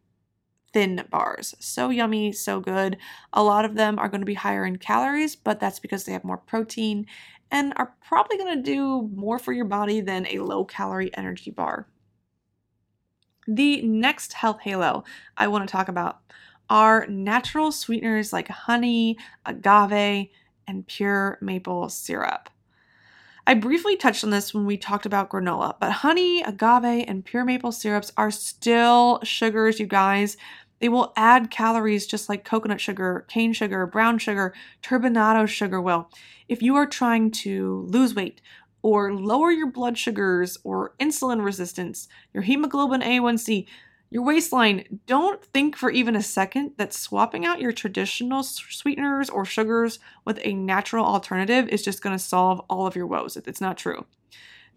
thin 0.72 1.04
bars. 1.10 1.54
So 1.58 1.90
yummy, 1.90 2.32
so 2.32 2.60
good. 2.60 2.96
A 3.32 3.42
lot 3.42 3.64
of 3.64 3.74
them 3.74 3.98
are 3.98 4.08
going 4.08 4.20
to 4.20 4.26
be 4.26 4.34
higher 4.34 4.64
in 4.64 4.76
calories, 4.76 5.36
but 5.36 5.60
that's 5.60 5.78
because 5.78 6.04
they 6.04 6.12
have 6.12 6.24
more 6.24 6.36
protein 6.36 7.06
and 7.50 7.72
are 7.76 7.94
probably 8.06 8.38
going 8.38 8.56
to 8.56 8.62
do 8.62 9.10
more 9.14 9.38
for 9.38 9.52
your 9.52 9.64
body 9.64 10.00
than 10.00 10.26
a 10.28 10.38
low 10.38 10.64
calorie 10.64 11.14
energy 11.16 11.50
bar. 11.50 11.86
The 13.48 13.82
next 13.82 14.34
health 14.34 14.60
halo 14.60 15.04
I 15.36 15.48
want 15.48 15.68
to 15.68 15.72
talk 15.72 15.88
about 15.88 16.20
are 16.68 17.06
natural 17.08 17.72
sweeteners 17.72 18.32
like 18.32 18.48
honey, 18.48 19.18
agave, 19.44 20.28
and 20.68 20.86
pure 20.86 21.38
maple 21.40 21.88
syrup. 21.88 22.48
I 23.46 23.54
briefly 23.54 23.96
touched 23.96 24.22
on 24.22 24.30
this 24.30 24.54
when 24.54 24.66
we 24.66 24.76
talked 24.76 25.06
about 25.06 25.30
granola, 25.30 25.74
but 25.80 25.90
honey, 25.90 26.42
agave, 26.42 27.04
and 27.08 27.24
pure 27.24 27.44
maple 27.44 27.72
syrups 27.72 28.12
are 28.16 28.30
still 28.30 29.18
sugars, 29.24 29.80
you 29.80 29.86
guys. 29.86 30.36
They 30.80 30.88
will 30.88 31.12
add 31.16 31.50
calories 31.50 32.06
just 32.06 32.28
like 32.28 32.44
coconut 32.44 32.80
sugar, 32.80 33.26
cane 33.28 33.52
sugar, 33.52 33.86
brown 33.86 34.18
sugar, 34.18 34.54
turbinado 34.82 35.46
sugar 35.46 35.80
will. 35.80 36.10
If 36.48 36.62
you 36.62 36.74
are 36.76 36.86
trying 36.86 37.30
to 37.32 37.86
lose 37.88 38.14
weight 38.14 38.40
or 38.82 39.12
lower 39.12 39.50
your 39.50 39.70
blood 39.70 39.98
sugars 39.98 40.56
or 40.64 40.94
insulin 40.98 41.44
resistance, 41.44 42.08
your 42.32 42.42
hemoglobin 42.42 43.02
A1C, 43.02 43.66
your 44.12 44.24
waistline, 44.24 45.00
don't 45.06 45.44
think 45.44 45.76
for 45.76 45.90
even 45.90 46.16
a 46.16 46.22
second 46.22 46.72
that 46.78 46.92
swapping 46.92 47.46
out 47.46 47.60
your 47.60 47.72
traditional 47.72 48.42
sweeteners 48.42 49.30
or 49.30 49.44
sugars 49.44 50.00
with 50.24 50.40
a 50.42 50.54
natural 50.54 51.04
alternative 51.04 51.68
is 51.68 51.84
just 51.84 52.02
going 52.02 52.16
to 52.16 52.22
solve 52.22 52.60
all 52.68 52.86
of 52.86 52.96
your 52.96 53.06
woes. 53.06 53.36
It's 53.36 53.60
not 53.60 53.76
true. 53.78 54.06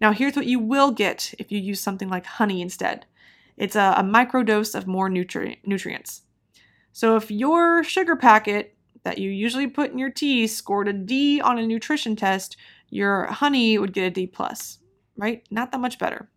Now, 0.00 0.12
here's 0.12 0.36
what 0.36 0.46
you 0.46 0.60
will 0.60 0.92
get 0.92 1.34
if 1.38 1.50
you 1.50 1.58
use 1.58 1.80
something 1.80 2.08
like 2.08 2.26
honey 2.26 2.60
instead 2.60 3.06
it's 3.56 3.76
a, 3.76 3.94
a 3.98 4.02
microdose 4.02 4.74
of 4.74 4.86
more 4.86 5.08
nutri- 5.08 5.58
nutrients. 5.64 6.22
So 6.92 7.16
if 7.16 7.30
your 7.30 7.82
sugar 7.84 8.16
packet 8.16 8.76
that 9.02 9.18
you 9.18 9.30
usually 9.30 9.66
put 9.66 9.90
in 9.90 9.98
your 9.98 10.10
tea 10.10 10.46
scored 10.46 10.88
a 10.88 10.92
D 10.92 11.40
on 11.40 11.58
a 11.58 11.66
nutrition 11.66 12.16
test, 12.16 12.56
your 12.88 13.26
honey 13.26 13.78
would 13.78 13.92
get 13.92 14.04
a 14.04 14.10
D 14.10 14.26
plus, 14.26 14.78
right? 15.16 15.44
Not 15.50 15.72
that 15.72 15.80
much 15.80 15.98
better. 15.98 16.28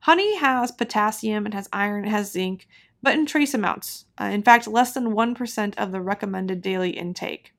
Honey 0.00 0.36
has 0.38 0.72
potassium, 0.72 1.46
it 1.46 1.54
has 1.54 1.68
iron, 1.72 2.06
it 2.06 2.10
has 2.10 2.32
zinc, 2.32 2.66
but 3.02 3.14
in 3.14 3.26
trace 3.26 3.54
amounts. 3.54 4.06
Uh, 4.18 4.24
in 4.24 4.42
fact, 4.42 4.66
less 4.66 4.92
than 4.92 5.12
1% 5.12 5.74
of 5.76 5.92
the 5.92 6.00
recommended 6.00 6.62
daily 6.62 6.90
intake. 6.90 7.52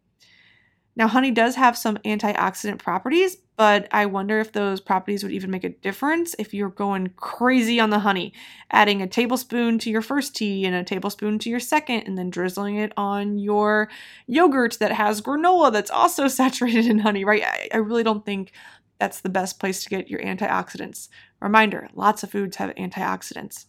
Now, 0.96 1.08
honey 1.08 1.32
does 1.32 1.56
have 1.56 1.78
some 1.78 1.98
antioxidant 1.98 2.80
properties, 2.80 3.38
but 3.56 3.88
I 3.92 4.08
wonder 4.08 4.40
if 4.40 4.52
those 4.52 4.82
properties 4.82 5.24
would 5.24 5.32
even 5.32 5.52
make 5.52 5.64
a 5.64 5.70
difference 5.70 6.36
if 6.38 6.54
you're 6.54 6.70
going 6.70 7.14
crazy 7.16 7.80
on 7.80 7.92
the 7.92 8.00
honey, 8.00 8.34
adding 8.72 9.02
a 9.02 9.08
tablespoon 9.08 9.80
to 9.80 9.90
your 9.90 10.02
first 10.02 10.36
tea 10.36 10.66
and 10.66 10.76
a 10.76 10.84
tablespoon 10.84 11.40
to 11.40 11.50
your 11.50 11.60
second, 11.60 12.02
and 12.08 12.18
then 12.18 12.30
drizzling 12.30 12.76
it 12.76 12.92
on 12.98 13.38
your 13.38 13.90
yogurt 14.28 14.78
that 14.80 14.92
has 14.92 15.22
granola 15.22 15.72
that's 15.72 15.92
also 15.92 16.28
saturated 16.28 16.88
in 16.88 17.00
honey, 17.00 17.24
right? 17.24 17.44
I, 17.44 17.70
I 17.74 17.78
really 17.78 18.04
don't 18.04 18.26
think 18.26 18.52
that's 19.00 19.22
the 19.22 19.30
best 19.30 19.60
place 19.60 19.84
to 19.84 19.90
get 19.90 20.10
your 20.10 20.22
antioxidants. 20.22 21.08
Reminder 21.40 21.90
lots 21.94 22.24
of 22.24 22.32
foods 22.32 22.58
have 22.58 22.76
antioxidants. 22.76 23.66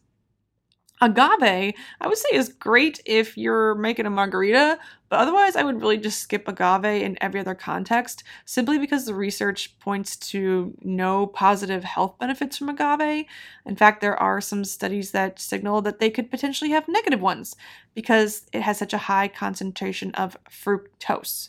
Agave, 1.03 1.75
I 2.01 2.07
would 2.07 2.17
say, 2.17 2.29
is 2.33 2.49
great 2.49 3.01
if 3.05 3.37
you're 3.37 3.75
making 3.75 4.07
a 4.07 4.11
margarita, 4.11 4.79
but 5.09 5.19
otherwise, 5.19 5.57
I 5.57 5.65
would 5.65 5.81
really 5.81 5.99
just 5.99 6.21
skip 6.21 6.47
agave 6.47 7.03
in 7.03 7.19
every 7.21 7.41
other 7.41 7.57
context 7.57 8.23
simply 8.45 8.79
because 8.79 9.05
the 9.05 9.15
research 9.15 9.77
points 9.81 10.15
to 10.31 10.77
no 10.81 11.27
positive 11.27 11.83
health 11.83 12.21
benefits 12.21 12.57
from 12.57 12.69
agave. 12.69 13.27
In 13.67 13.75
fact, 13.75 14.01
there 14.01 14.17
are 14.17 14.41
some 14.41 14.65
studies 14.65 15.11
that 15.11 15.41
signal 15.41 15.83
that 15.83 15.99
they 15.99 16.09
could 16.09 16.31
potentially 16.31 16.71
have 16.71 16.87
negative 16.87 17.21
ones 17.21 17.57
because 17.97 18.47
it 18.53 18.63
has 18.63 18.79
such 18.79 18.95
a 18.95 18.99
high 18.99 19.27
concentration 19.27 20.13
of 20.15 20.37
fructose. 20.49 21.49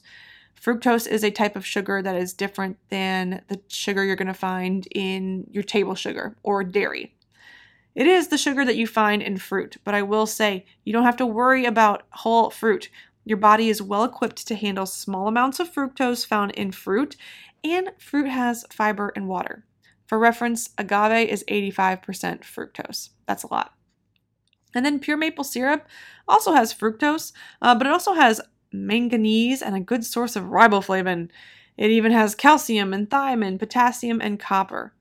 Fructose 0.60 1.08
is 1.08 1.24
a 1.24 1.30
type 1.30 1.56
of 1.56 1.64
sugar 1.64 2.02
that 2.02 2.16
is 2.16 2.34
different 2.34 2.78
than 2.90 3.44
the 3.50 3.62
sugar 3.68 4.04
you're 4.04 4.16
going 4.16 4.28
to 4.28 4.34
find 4.34 4.88
in 4.96 5.46
your 5.52 5.64
table 5.64 5.94
sugar 5.94 6.36
or 6.42 6.64
dairy. 6.64 7.14
It 7.96 8.08
is 8.08 8.30
the 8.30 8.38
sugar 8.38 8.66
that 8.66 8.76
you 8.76 8.88
find 8.88 9.22
in 9.22 9.38
fruit, 9.38 9.78
but 9.84 9.94
I 9.94 10.02
will 10.02 10.26
say 10.26 10.66
you 10.84 10.92
don't 10.92 11.04
have 11.04 11.18
to 11.18 11.26
worry 11.26 11.66
about 11.66 12.04
whole 12.10 12.50
fruit. 12.50 12.90
Your 13.24 13.38
body 13.38 13.70
is 13.70 13.82
well 13.82 14.04
equipped 14.04 14.48
to 14.48 14.56
handle 14.56 14.86
small 14.86 15.28
amounts 15.28 15.60
of 15.60 15.72
fructose 15.72 16.26
found 16.26 16.52
in 16.52 16.72
fruit, 16.72 17.16
and 17.64 17.92
fruit 18.00 18.28
has 18.28 18.66
fiber 18.72 19.14
and 19.16 19.28
water. 19.28 19.64
For 20.08 20.20
reference, 20.20 20.72
agave 20.78 21.30
is 21.30 21.46
85% 21.48 22.42
fructose. 22.42 23.10
That's 23.28 23.44
a 23.44 23.54
lot. 23.54 23.74
And 24.76 24.86
then 24.86 25.00
pure 25.00 25.18
maple 25.18 25.44
syrup 25.44 25.88
also 26.28 26.54
has 26.54 26.74
fructose, 26.74 27.32
uh, 27.62 27.76
but 27.76 27.88
it 27.88 27.94
also 27.94 28.14
has 28.14 28.42
manganese 28.72 29.62
and 29.62 29.76
a 29.76 29.80
good 29.80 30.04
source 30.04 30.36
of 30.36 30.46
riboflavin. 30.46 31.30
It 31.78 31.92
even 31.92 32.12
has 32.12 32.36
calcium 32.36 32.92
and 32.94 33.10
thiamine, 33.10 33.60
potassium, 33.60 34.20
and 34.20 34.40
copper. 34.40 34.94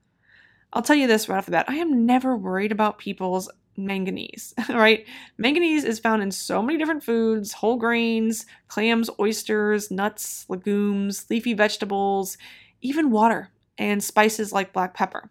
I'll 0.73 0.81
tell 0.81 0.95
you 0.95 1.07
this 1.07 1.29
right 1.29 1.37
off 1.37 1.45
the 1.45 1.51
bat 1.51 1.65
I 1.69 1.75
am 1.75 2.05
never 2.05 2.35
worried 2.35 2.71
about 2.71 2.97
people's 2.97 3.49
manganese, 3.77 4.53
right? 4.69 5.05
Manganese 5.37 5.83
is 5.83 5.99
found 5.99 6.21
in 6.21 6.31
so 6.31 6.61
many 6.61 6.77
different 6.77 7.03
foods 7.03 7.53
whole 7.53 7.77
grains, 7.77 8.45
clams, 8.67 9.09
oysters, 9.19 9.89
nuts, 9.91 10.45
legumes, 10.49 11.29
leafy 11.29 11.53
vegetables, 11.53 12.37
even 12.81 13.11
water, 13.11 13.49
and 13.77 14.03
spices 14.03 14.51
like 14.51 14.73
black 14.73 14.93
pepper. 14.93 15.29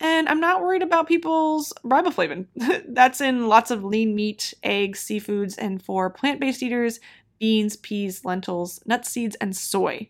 And 0.00 0.28
I'm 0.28 0.40
not 0.40 0.62
worried 0.62 0.82
about 0.82 1.08
people's 1.08 1.72
riboflavin. 1.84 2.46
That's 2.88 3.20
in 3.20 3.48
lots 3.48 3.70
of 3.70 3.84
lean 3.84 4.14
meat, 4.14 4.54
eggs, 4.62 5.00
seafoods, 5.04 5.56
and 5.58 5.82
for 5.82 6.08
plant 6.08 6.40
based 6.40 6.62
eaters, 6.62 7.00
beans, 7.40 7.76
peas, 7.76 8.24
lentils, 8.24 8.80
nuts, 8.86 9.10
seeds, 9.10 9.36
and 9.40 9.56
soy. 9.56 10.08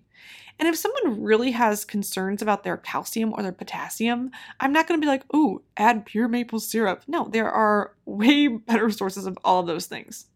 And 0.58 0.68
if 0.68 0.76
someone 0.76 1.22
really 1.22 1.52
has 1.52 1.84
concerns 1.84 2.42
about 2.42 2.64
their 2.64 2.76
calcium 2.76 3.32
or 3.32 3.42
their 3.42 3.52
potassium, 3.52 4.30
I'm 4.58 4.72
not 4.72 4.88
going 4.88 5.00
to 5.00 5.04
be 5.04 5.10
like, 5.10 5.22
ooh, 5.34 5.62
add 5.76 6.04
pure 6.04 6.26
maple 6.26 6.58
syrup. 6.58 7.04
No, 7.06 7.28
there 7.30 7.50
are 7.50 7.94
way 8.04 8.48
better 8.48 8.90
sources 8.90 9.26
of 9.26 9.38
all 9.44 9.60
of 9.60 9.66
those 9.66 9.86
things. 9.86 10.26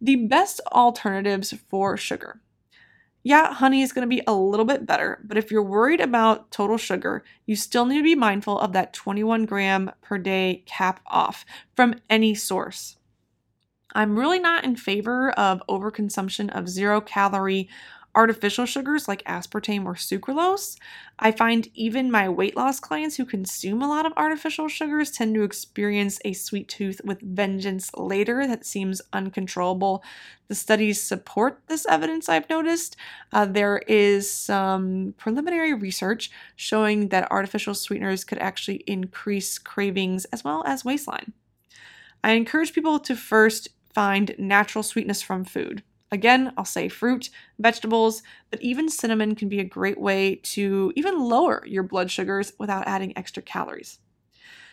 The 0.00 0.16
best 0.26 0.60
alternatives 0.72 1.54
for 1.68 1.96
sugar. 1.96 2.40
Yeah, 3.24 3.52
honey 3.52 3.82
is 3.82 3.92
going 3.92 4.08
to 4.08 4.14
be 4.14 4.22
a 4.28 4.32
little 4.32 4.64
bit 4.64 4.86
better, 4.86 5.18
but 5.24 5.36
if 5.36 5.50
you're 5.50 5.60
worried 5.60 6.00
about 6.00 6.52
total 6.52 6.78
sugar, 6.78 7.24
you 7.44 7.56
still 7.56 7.84
need 7.84 7.96
to 7.96 8.04
be 8.04 8.14
mindful 8.14 8.60
of 8.60 8.72
that 8.74 8.92
21 8.92 9.46
gram 9.46 9.90
per 10.00 10.16
day 10.16 10.62
cap 10.64 11.00
off 11.08 11.44
from 11.74 11.96
any 12.08 12.36
source. 12.36 12.98
I'm 13.96 14.16
really 14.16 14.38
not 14.38 14.62
in 14.62 14.76
favor 14.76 15.30
of 15.32 15.62
overconsumption 15.68 16.56
of 16.56 16.68
zero 16.68 17.00
calorie 17.00 17.68
artificial 18.16 18.64
sugars 18.64 19.06
like 19.06 19.22
aspartame 19.24 19.84
or 19.84 19.94
sucralose. 19.94 20.78
I 21.18 21.30
find 21.30 21.68
even 21.74 22.10
my 22.10 22.28
weight 22.28 22.56
loss 22.56 22.80
clients 22.80 23.16
who 23.16 23.26
consume 23.26 23.82
a 23.82 23.88
lot 23.88 24.06
of 24.06 24.14
artificial 24.16 24.68
sugars 24.68 25.10
tend 25.10 25.34
to 25.34 25.42
experience 25.42 26.18
a 26.24 26.32
sweet 26.32 26.68
tooth 26.68 27.00
with 27.04 27.20
vengeance 27.20 27.90
later 27.94 28.46
that 28.46 28.64
seems 28.64 29.02
uncontrollable. 29.12 30.02
The 30.48 30.54
studies 30.54 31.00
support 31.00 31.60
this 31.68 31.86
evidence, 31.86 32.28
I've 32.28 32.48
noticed. 32.48 32.96
Uh, 33.32 33.44
there 33.44 33.82
is 33.86 34.30
some 34.30 35.14
preliminary 35.18 35.74
research 35.74 36.30
showing 36.56 37.08
that 37.08 37.30
artificial 37.30 37.74
sweeteners 37.74 38.24
could 38.24 38.38
actually 38.38 38.82
increase 38.86 39.58
cravings 39.58 40.24
as 40.26 40.42
well 40.42 40.64
as 40.66 40.84
waistline. 40.84 41.34
I 42.24 42.32
encourage 42.32 42.72
people 42.72 42.98
to 43.00 43.14
first 43.14 43.68
find 43.92 44.34
natural 44.38 44.82
sweetness 44.82 45.22
from 45.22 45.44
food. 45.44 45.82
Again, 46.12 46.52
I'll 46.56 46.64
say 46.64 46.88
fruit, 46.88 47.30
vegetables, 47.58 48.22
but 48.50 48.62
even 48.62 48.88
cinnamon 48.88 49.34
can 49.34 49.48
be 49.48 49.58
a 49.58 49.64
great 49.64 50.00
way 50.00 50.36
to 50.36 50.92
even 50.94 51.18
lower 51.18 51.64
your 51.66 51.82
blood 51.82 52.10
sugars 52.10 52.52
without 52.58 52.86
adding 52.86 53.16
extra 53.16 53.42
calories. 53.42 53.98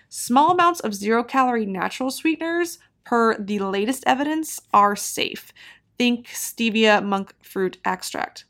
Small 0.10 0.52
amounts 0.52 0.80
of 0.80 0.94
zero 0.94 1.24
calorie 1.24 1.66
natural 1.66 2.12
sweeteners, 2.12 2.78
per 3.04 3.36
the 3.38 3.60
latest 3.60 4.04
evidence, 4.06 4.62
are 4.72 4.96
safe. 4.96 5.52
Think 5.98 6.28
stevia 6.28 7.04
monk 7.04 7.34
fruit 7.42 7.78
extract. 7.84 8.46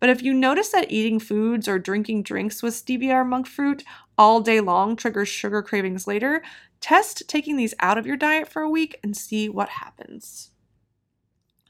But 0.00 0.10
if 0.10 0.22
you 0.22 0.34
notice 0.34 0.68
that 0.70 0.92
eating 0.92 1.18
foods 1.18 1.66
or 1.66 1.78
drinking 1.78 2.22
drinks 2.24 2.62
with 2.62 2.74
stevia 2.74 3.14
or 3.14 3.24
monk 3.24 3.46
fruit 3.46 3.84
all 4.16 4.40
day 4.40 4.60
long 4.60 4.96
triggers 4.96 5.28
sugar 5.28 5.62
cravings 5.62 6.06
later, 6.06 6.42
test 6.80 7.22
taking 7.26 7.56
these 7.56 7.74
out 7.80 7.98
of 7.98 8.06
your 8.06 8.16
diet 8.16 8.48
for 8.48 8.62
a 8.62 8.70
week 8.70 8.98
and 9.02 9.16
see 9.16 9.48
what 9.48 9.68
happens. 9.70 10.50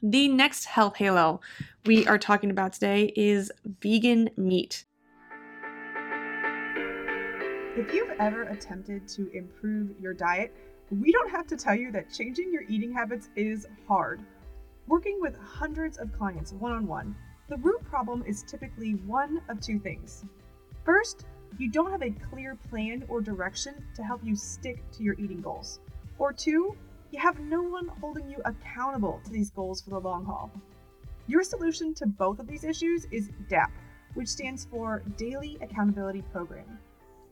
The 0.01 0.29
next 0.29 0.63
health 0.63 0.95
halo 0.95 1.41
we 1.85 2.07
are 2.07 2.17
talking 2.17 2.51
about 2.51 2.71
today 2.71 3.11
is 3.17 3.51
vegan 3.81 4.29
meat. 4.37 4.85
If 7.75 7.93
you've 7.93 8.15
ever 8.17 8.43
attempted 8.43 9.09
to 9.09 9.29
improve 9.33 9.99
your 9.99 10.13
diet, 10.13 10.55
we 10.89 11.11
don't 11.11 11.29
have 11.29 11.47
to 11.47 11.57
tell 11.57 11.75
you 11.75 11.91
that 11.91 12.13
changing 12.13 12.53
your 12.53 12.63
eating 12.69 12.93
habits 12.93 13.27
is 13.35 13.67
hard. 13.89 14.21
Working 14.87 15.19
with 15.19 15.37
hundreds 15.37 15.97
of 15.97 16.13
clients 16.13 16.53
one 16.53 16.71
on 16.71 16.87
one, 16.87 17.13
the 17.49 17.57
root 17.57 17.83
problem 17.83 18.23
is 18.25 18.43
typically 18.43 18.93
one 19.05 19.41
of 19.49 19.59
two 19.59 19.79
things. 19.79 20.23
First, 20.85 21.25
you 21.57 21.69
don't 21.69 21.91
have 21.91 22.03
a 22.03 22.11
clear 22.31 22.57
plan 22.69 23.03
or 23.09 23.19
direction 23.19 23.75
to 23.95 24.03
help 24.03 24.21
you 24.23 24.37
stick 24.37 24.81
to 24.93 25.03
your 25.03 25.15
eating 25.15 25.41
goals. 25.41 25.81
Or 26.17 26.31
two, 26.31 26.77
you 27.11 27.19
have 27.19 27.39
no 27.39 27.61
one 27.61 27.87
holding 27.99 28.29
you 28.29 28.41
accountable 28.45 29.19
to 29.23 29.31
these 29.31 29.49
goals 29.49 29.81
for 29.81 29.89
the 29.91 29.99
long 29.99 30.25
haul. 30.25 30.51
Your 31.27 31.43
solution 31.43 31.93
to 31.95 32.05
both 32.05 32.39
of 32.39 32.47
these 32.47 32.63
issues 32.63 33.05
is 33.11 33.29
DAP, 33.49 33.71
which 34.13 34.27
stands 34.27 34.65
for 34.65 35.03
Daily 35.17 35.57
Accountability 35.61 36.23
Program. 36.31 36.79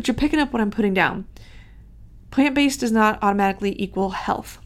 but 0.00 0.08
you're 0.08 0.14
picking 0.14 0.40
up 0.40 0.50
what 0.50 0.62
I'm 0.62 0.70
putting 0.70 0.94
down. 0.94 1.26
Plant 2.30 2.54
based 2.54 2.80
does 2.80 2.90
not 2.90 3.18
automatically 3.20 3.74
equal 3.76 4.08
health. 4.08 4.58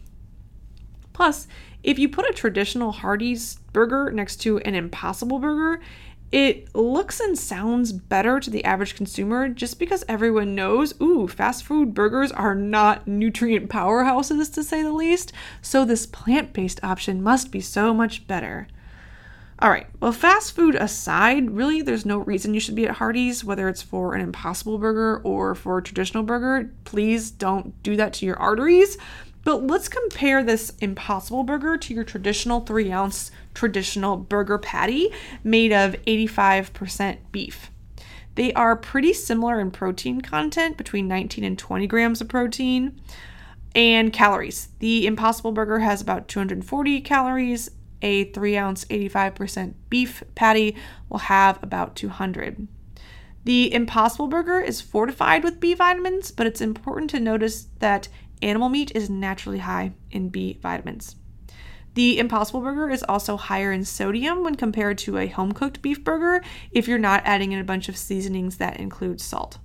Plus, 1.12 1.48
if 1.82 1.98
you 1.98 2.08
put 2.08 2.30
a 2.30 2.32
traditional 2.32 2.92
Hardee's 2.92 3.58
burger 3.72 4.12
next 4.12 4.36
to 4.42 4.58
an 4.58 4.76
Impossible 4.76 5.40
burger, 5.40 5.82
It 6.34 6.74
looks 6.74 7.20
and 7.20 7.38
sounds 7.38 7.92
better 7.92 8.40
to 8.40 8.50
the 8.50 8.64
average 8.64 8.96
consumer 8.96 9.48
just 9.48 9.78
because 9.78 10.02
everyone 10.08 10.56
knows, 10.56 11.00
ooh, 11.00 11.28
fast 11.28 11.62
food 11.62 11.94
burgers 11.94 12.32
are 12.32 12.56
not 12.56 13.06
nutrient 13.06 13.70
powerhouses 13.70 14.52
to 14.54 14.64
say 14.64 14.82
the 14.82 14.92
least, 14.92 15.32
so 15.62 15.84
this 15.84 16.06
plant 16.06 16.52
based 16.52 16.82
option 16.82 17.22
must 17.22 17.52
be 17.52 17.60
so 17.60 17.94
much 17.94 18.26
better. 18.26 18.66
All 19.60 19.70
right, 19.70 19.86
well, 20.00 20.12
fast 20.12 20.54
food 20.56 20.74
aside, 20.74 21.52
really, 21.52 21.80
there's 21.80 22.04
no 22.04 22.18
reason 22.18 22.54
you 22.54 22.60
should 22.60 22.74
be 22.74 22.86
at 22.86 22.96
Hardee's, 22.96 23.44
whether 23.44 23.68
it's 23.68 23.82
for 23.82 24.14
an 24.14 24.20
impossible 24.20 24.78
burger 24.78 25.20
or 25.22 25.54
for 25.54 25.78
a 25.78 25.82
traditional 25.82 26.24
burger. 26.24 26.72
Please 26.84 27.30
don't 27.30 27.80
do 27.82 27.96
that 27.96 28.12
to 28.14 28.26
your 28.26 28.38
arteries. 28.38 28.98
But 29.44 29.66
let's 29.66 29.88
compare 29.88 30.42
this 30.42 30.72
impossible 30.80 31.44
burger 31.44 31.76
to 31.76 31.94
your 31.94 32.02
traditional 32.02 32.60
three 32.60 32.90
ounce 32.90 33.30
traditional 33.52 34.16
burger 34.16 34.58
patty 34.58 35.10
made 35.44 35.70
of 35.70 35.94
85% 36.06 37.18
beef. 37.30 37.70
They 38.34 38.52
are 38.54 38.74
pretty 38.74 39.12
similar 39.12 39.60
in 39.60 39.70
protein 39.70 40.20
content, 40.20 40.76
between 40.76 41.06
19 41.06 41.44
and 41.44 41.58
20 41.58 41.86
grams 41.86 42.20
of 42.20 42.28
protein, 42.28 43.00
and 43.74 44.12
calories. 44.12 44.68
The 44.78 45.06
Impossible 45.06 45.52
Burger 45.52 45.80
has 45.80 46.00
about 46.00 46.26
240 46.26 47.00
calories. 47.02 47.70
A 48.04 48.24
3 48.24 48.56
ounce 48.56 48.84
85% 48.84 49.74
beef 49.88 50.22
patty 50.34 50.76
will 51.08 51.18
have 51.18 51.60
about 51.62 51.96
200. 51.96 52.68
The 53.44 53.74
Impossible 53.74 54.28
Burger 54.28 54.60
is 54.60 54.80
fortified 54.80 55.42
with 55.42 55.58
B 55.58 55.74
vitamins, 55.74 56.30
but 56.30 56.46
it's 56.46 56.60
important 56.60 57.10
to 57.10 57.20
notice 57.20 57.66
that 57.78 58.08
animal 58.42 58.68
meat 58.68 58.92
is 58.94 59.10
naturally 59.10 59.58
high 59.58 59.92
in 60.10 60.28
B 60.28 60.58
vitamins. 60.62 61.16
The 61.94 62.18
Impossible 62.18 62.60
Burger 62.60 62.90
is 62.90 63.04
also 63.04 63.36
higher 63.36 63.72
in 63.72 63.84
sodium 63.84 64.44
when 64.44 64.56
compared 64.56 64.98
to 64.98 65.16
a 65.16 65.26
home 65.26 65.52
cooked 65.52 65.80
beef 65.80 66.04
burger 66.04 66.44
if 66.72 66.86
you're 66.86 66.98
not 66.98 67.22
adding 67.24 67.52
in 67.52 67.58
a 67.58 67.64
bunch 67.64 67.88
of 67.88 67.96
seasonings 67.96 68.58
that 68.58 68.78
include 68.78 69.20
salt. 69.20 69.58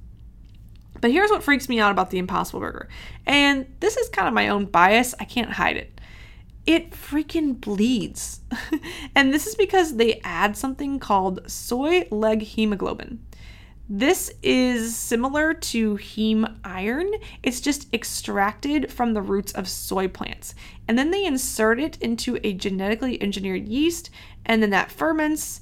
But 1.01 1.11
here's 1.11 1.31
what 1.31 1.43
freaks 1.43 1.67
me 1.67 1.79
out 1.79 1.91
about 1.91 2.09
the 2.09 2.19
Impossible 2.19 2.59
Burger. 2.59 2.87
And 3.25 3.65
this 3.79 3.97
is 3.97 4.09
kind 4.09 4.27
of 4.27 4.33
my 4.33 4.49
own 4.49 4.65
bias, 4.65 5.15
I 5.19 5.25
can't 5.25 5.51
hide 5.51 5.77
it. 5.77 5.98
It 6.69 6.91
freaking 6.91 7.59
bleeds. 7.59 8.41
and 9.15 9.33
this 9.33 9.47
is 9.47 9.55
because 9.55 9.95
they 9.95 10.21
add 10.23 10.55
something 10.55 10.99
called 10.99 11.49
soy 11.49 12.03
leghemoglobin. 12.11 13.17
This 13.89 14.31
is 14.43 14.95
similar 14.95 15.55
to 15.55 15.95
heme 15.95 16.59
iron. 16.63 17.11
It's 17.41 17.59
just 17.59 17.91
extracted 17.91 18.91
from 18.91 19.15
the 19.15 19.21
roots 19.23 19.51
of 19.53 19.67
soy 19.67 20.09
plants. 20.09 20.53
And 20.87 20.95
then 20.95 21.09
they 21.09 21.25
insert 21.25 21.79
it 21.79 21.97
into 22.03 22.37
a 22.43 22.53
genetically 22.53 23.19
engineered 23.19 23.67
yeast, 23.67 24.11
and 24.45 24.61
then 24.61 24.69
that 24.69 24.91
ferments 24.91 25.61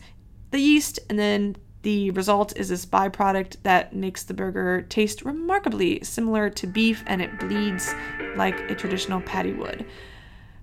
the 0.51 0.59
yeast, 0.59 0.99
and 1.09 1.17
then 1.17 1.55
the 1.83 2.11
result 2.11 2.57
is 2.57 2.67
this 2.67 2.85
byproduct 2.85 3.63
that 3.63 3.95
makes 3.95 4.23
the 4.25 4.33
burger 4.33 4.81
taste 4.81 5.23
remarkably 5.23 6.03
similar 6.03 6.49
to 6.49 6.67
beef 6.67 7.01
and 7.07 7.21
it 7.21 7.39
bleeds 7.39 7.95
like 8.35 8.59
a 8.69 8.75
traditional 8.75 9.21
patty 9.21 9.53
would. 9.53 9.85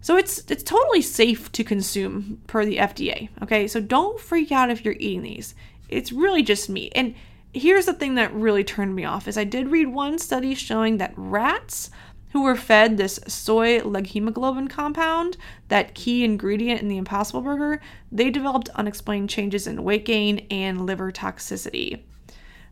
So 0.05 0.19
it's 0.19 0.45
it's 0.51 0.63
totally 0.63 1.01
safe 1.01 1.51
to 1.53 1.65
consume 1.65 2.43
per 2.47 2.67
the 2.67 2.77
FDA. 2.77 3.31
Okay? 3.41 3.67
So 3.67 3.81
don't 3.81 4.21
freak 4.21 4.53
out 4.53 4.69
if 4.69 4.85
you're 4.85 4.97
eating 4.99 5.23
these. 5.23 5.55
It's 5.89 6.13
really 6.13 6.43
just 6.43 6.69
meat. 6.69 6.93
And 6.95 7.15
here's 7.55 7.87
the 7.87 7.95
thing 7.95 8.15
that 8.17 8.35
really 8.35 8.65
turned 8.65 8.95
me 8.95 9.07
off 9.07 9.27
is 9.27 9.39
I 9.39 9.45
did 9.45 9.69
read 9.69 9.89
one 9.89 10.19
study 10.19 10.55
showing 10.55 10.99
that 10.99 11.15
rats 11.17 11.89
who 12.33 12.43
were 12.43 12.55
fed 12.55 12.99
this 12.99 13.19
soy 13.27 13.81
leghemoglobin 13.81 14.69
compound, 14.69 15.39
that 15.69 15.95
key 15.95 16.23
ingredient 16.23 16.83
in 16.83 16.89
the 16.89 16.99
Impossible 16.99 17.41
Burger, 17.41 17.81
they 18.13 18.29
developed 18.29 18.69
unexplained 18.75 19.31
changes 19.31 19.67
in 19.67 19.85
weight 19.85 20.05
gain 20.05 20.47
and 20.51 20.85
liver 20.85 21.13
toxicity. 21.13 22.03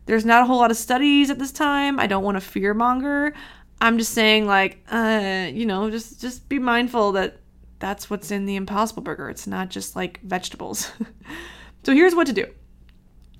There's 0.05 0.25
not 0.25 0.43
a 0.43 0.45
whole 0.45 0.59
lot 0.59 0.69
of 0.69 0.77
studies 0.77 1.31
at 1.31 1.39
this 1.39 1.51
time. 1.51 1.99
I 1.99 2.05
don't 2.05 2.23
want 2.23 2.35
to 2.35 2.41
fear 2.41 2.75
monger. 2.75 3.33
I'm 3.83 3.97
just 3.97 4.13
saying, 4.13 4.45
like, 4.45 4.81
uh, 4.89 5.49
you 5.51 5.65
know, 5.65 5.89
just 5.91 6.21
just 6.21 6.47
be 6.47 6.57
mindful 6.57 7.11
that 7.11 7.39
that's 7.79 8.09
what's 8.09 8.31
in 8.31 8.45
the 8.45 8.55
Impossible 8.55 9.03
Burger. 9.03 9.29
It's 9.29 9.45
not 9.45 9.69
just 9.69 9.93
like 9.93 10.21
vegetables. 10.21 10.89
so 11.83 11.93
here's 11.93 12.15
what 12.15 12.27
to 12.27 12.33
do. 12.33 12.45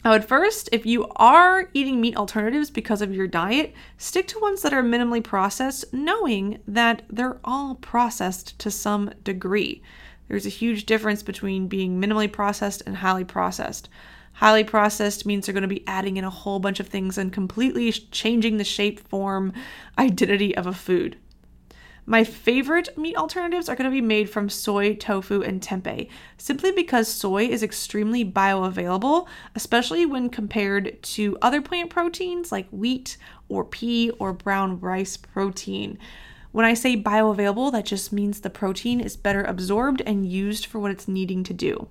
I 0.04 0.10
would 0.10 0.26
first, 0.26 0.68
if 0.74 0.86
you 0.86 1.08
are 1.16 1.70
eating 1.74 2.02
meat 2.02 2.18
alternatives 2.18 2.70
because 2.70 3.02
of 3.02 3.14
your 3.14 3.26
diet, 3.26 3.74
stick 3.98 4.28
to 4.28 4.40
ones 4.42 4.62
that 4.64 4.74
are 4.74 4.84
minimally 4.84 5.24
processed, 5.24 5.94
knowing 5.94 6.60
that 6.68 7.04
they're 7.10 7.40
all 7.46 7.76
processed 7.76 8.60
to 8.60 8.70
some 8.70 9.12
degree. 9.24 9.82
There's 10.28 10.46
a 10.46 10.50
huge 10.50 10.86
difference 10.86 11.24
between 11.24 11.70
being 11.70 12.02
minimally 12.02 12.30
processed 12.30 12.84
and 12.86 12.98
highly 12.98 13.24
processed. 13.24 13.88
Highly 14.34 14.64
processed 14.64 15.26
means 15.26 15.46
they're 15.46 15.54
going 15.54 15.62
to 15.62 15.68
be 15.68 15.88
adding 15.88 16.18
in 16.18 16.24
a 16.24 16.30
whole 16.30 16.60
bunch 16.60 16.80
of 16.80 16.88
things 16.88 17.18
and 17.18 17.32
completely 17.32 17.92
changing 17.92 18.58
the 18.58 18.64
shape, 18.64 19.00
form, 19.08 19.54
identity 19.98 20.56
of 20.58 20.66
a 20.66 20.74
food. 20.74 21.18
My 22.06 22.26
favorite 22.26 22.98
meat 22.98 23.16
alternatives 23.16 23.70
are 23.70 23.78
going 23.78 23.90
to 23.90 23.96
be 23.96 24.02
made 24.02 24.30
from 24.30 24.50
soy, 24.50 24.96
tofu, 24.96 25.42
and 25.42 25.62
tempeh, 25.62 26.10
simply 26.38 26.74
because 26.74 27.08
soy 27.08 27.46
is 27.46 27.64
extremely 27.64 28.26
bioavailable, 28.26 29.26
especially 29.56 30.06
when 30.06 30.30
compared 30.30 31.02
to 31.04 31.38
other 31.42 31.62
plant 31.62 31.90
proteins 31.90 32.52
like 32.52 32.68
wheat 32.72 33.16
or 33.48 33.64
pea 33.64 34.10
or 34.20 34.34
brown 34.34 34.82
rice 34.82 35.16
protein. 35.16 35.98
When 36.52 36.66
I 36.66 36.74
say 36.74 37.02
bioavailable, 37.02 37.72
that 37.72 37.86
just 37.86 38.12
means 38.12 38.42
the 38.42 38.50
protein 38.50 39.00
is 39.00 39.16
better 39.16 39.44
absorbed 39.44 40.02
and 40.06 40.30
used 40.30 40.66
for 40.66 40.80
what 40.80 40.92
it's 40.92 41.08
needing 41.08 41.44
to 41.46 41.54
do. 41.54 41.88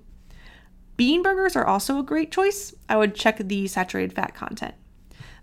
Bean 0.96 1.22
burgers 1.22 1.57
are 1.57 1.66
also 1.66 1.98
a 1.98 2.02
great 2.02 2.31
choice. 2.31 2.74
I 2.88 2.96
would 2.96 3.14
check 3.14 3.38
the 3.38 3.66
saturated 3.66 4.14
fat 4.14 4.35
content. 4.35 4.74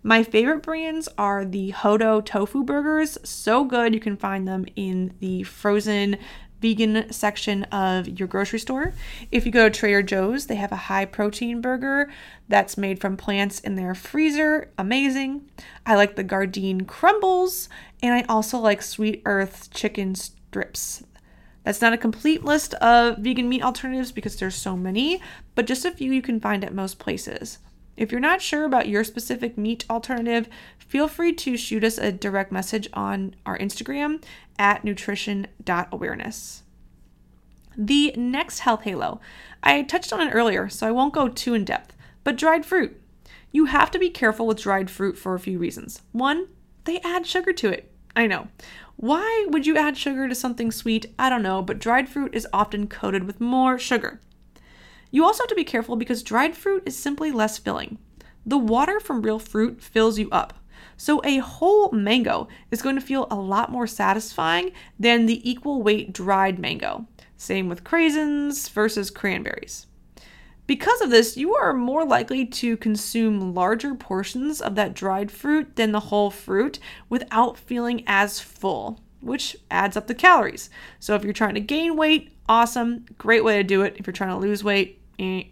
My 0.01 0.23
favorite 0.23 0.63
brands 0.63 1.09
are 1.17 1.43
the 1.43 1.71
Hodo 1.71 2.21
tofu 2.21 2.63
burgers. 2.63 3.17
So 3.23 3.65
good. 3.65 3.93
You 3.93 3.99
can 3.99 4.15
find 4.15 4.47
them 4.47 4.65
in 4.75 5.13
the 5.19 5.43
frozen 5.43 6.17
vegan 6.61 7.11
section 7.11 7.63
of 7.65 8.07
your 8.19 8.27
grocery 8.27 8.59
store. 8.59 8.93
If 9.31 9.45
you 9.45 9.51
go 9.51 9.69
to 9.69 9.79
Trader 9.79 10.03
Joe's, 10.03 10.47
they 10.47 10.55
have 10.55 10.71
a 10.71 10.77
high 10.77 11.05
protein 11.05 11.61
burger 11.61 12.09
that's 12.47 12.77
made 12.77 12.99
from 12.99 13.17
plants 13.17 13.59
in 13.59 13.75
their 13.75 13.95
freezer. 13.95 14.71
Amazing. 14.77 15.49
I 15.85 15.95
like 15.95 16.15
the 16.15 16.23
Gardein 16.23 16.85
crumbles, 16.85 17.69
and 18.03 18.13
I 18.13 18.25
also 18.27 18.57
like 18.57 18.81
Sweet 18.81 19.21
Earth 19.25 19.69
chicken 19.73 20.15
strips. 20.15 21.03
That's 21.63 21.81
not 21.81 21.93
a 21.93 21.97
complete 21.97 22.43
list 22.43 22.73
of 22.75 23.17
vegan 23.17 23.49
meat 23.49 23.63
alternatives 23.63 24.11
because 24.11 24.35
there's 24.35 24.55
so 24.55 24.75
many, 24.77 25.21
but 25.55 25.67
just 25.67 25.85
a 25.85 25.91
few 25.91 26.11
you 26.11 26.21
can 26.21 26.39
find 26.39 26.63
at 26.63 26.73
most 26.73 26.99
places. 26.99 27.59
If 27.97 28.11
you're 28.11 28.21
not 28.21 28.41
sure 28.41 28.63
about 28.63 28.87
your 28.87 29.03
specific 29.03 29.57
meat 29.57 29.85
alternative, 29.89 30.47
feel 30.77 31.09
free 31.09 31.33
to 31.33 31.57
shoot 31.57 31.83
us 31.83 31.97
a 31.97 32.13
direct 32.13 32.49
message 32.51 32.87
on 32.93 33.35
our 33.45 33.57
Instagram 33.57 34.23
at 34.57 34.85
nutrition.awareness. 34.85 36.63
The 37.77 38.13
next 38.15 38.59
health 38.59 38.83
halo, 38.83 39.19
I 39.61 39.83
touched 39.83 40.13
on 40.13 40.25
it 40.25 40.31
earlier, 40.31 40.69
so 40.69 40.87
I 40.87 40.91
won't 40.91 41.13
go 41.13 41.27
too 41.27 41.53
in 41.53 41.65
depth, 41.65 41.93
but 42.23 42.37
dried 42.37 42.65
fruit. 42.65 43.01
You 43.51 43.65
have 43.65 43.91
to 43.91 43.99
be 43.99 44.09
careful 44.09 44.47
with 44.47 44.61
dried 44.61 44.89
fruit 44.89 45.17
for 45.17 45.35
a 45.35 45.39
few 45.39 45.59
reasons. 45.59 46.01
One, 46.13 46.47
they 46.85 46.99
add 47.01 47.27
sugar 47.27 47.51
to 47.53 47.69
it. 47.69 47.91
I 48.15 48.27
know. 48.27 48.47
Why 49.01 49.45
would 49.47 49.65
you 49.65 49.77
add 49.77 49.97
sugar 49.97 50.27
to 50.27 50.35
something 50.35 50.73
sweet? 50.73 51.05
I 51.17 51.29
don't 51.29 51.41
know, 51.41 51.61
but 51.61 51.79
dried 51.79 52.09
fruit 52.09 52.35
is 52.35 52.45
often 52.51 52.85
coated 52.85 53.23
with 53.23 53.39
more 53.39 53.79
sugar. 53.79 54.19
You 55.09 55.23
also 55.23 55.43
have 55.43 55.47
to 55.47 55.55
be 55.55 55.63
careful 55.63 55.95
because 55.95 56.21
dried 56.21 56.53
fruit 56.53 56.83
is 56.85 56.97
simply 56.99 57.31
less 57.31 57.57
filling. 57.57 57.97
The 58.45 58.57
water 58.57 58.99
from 58.99 59.21
real 59.21 59.39
fruit 59.39 59.81
fills 59.81 60.19
you 60.19 60.29
up. 60.31 60.53
So 60.97 61.21
a 61.23 61.37
whole 61.37 61.93
mango 61.93 62.49
is 62.71 62.81
going 62.81 62.95
to 62.95 63.01
feel 63.01 63.27
a 63.31 63.35
lot 63.35 63.71
more 63.71 63.87
satisfying 63.87 64.73
than 64.99 65.27
the 65.27 65.49
equal 65.49 65.81
weight 65.81 66.11
dried 66.11 66.59
mango. 66.59 67.07
Same 67.37 67.69
with 67.69 67.85
craisins 67.85 68.69
versus 68.69 69.09
cranberries. 69.09 69.87
Because 70.69 71.01
of 71.01 71.09
this, 71.09 71.35
you 71.35 71.55
are 71.55 71.73
more 71.73 72.05
likely 72.05 72.45
to 72.45 72.77
consume 72.77 73.55
larger 73.55 73.95
portions 73.95 74.61
of 74.61 74.75
that 74.75 74.93
dried 74.93 75.31
fruit 75.31 75.75
than 75.77 75.93
the 75.93 75.99
whole 75.99 76.29
fruit 76.29 76.77
without 77.09 77.57
feeling 77.57 78.03
as 78.05 78.39
full, 78.39 79.01
which 79.19 79.57
adds 79.71 79.97
up 79.97 80.05
the 80.05 80.13
calories. 80.13 80.69
So 80.99 81.15
if 81.15 81.23
you're 81.23 81.33
trying 81.33 81.55
to 81.55 81.59
gain 81.59 81.97
weight, 81.97 82.33
awesome, 82.47 83.07
great 83.17 83.43
way 83.43 83.57
to 83.57 83.63
do 83.63 83.81
it. 83.81 83.95
If 83.97 84.05
you're 84.05 84.13
trying 84.13 84.29
to 84.29 84.37
lose 84.37 84.63
weight, 84.63 85.01
Eh. 85.17 85.45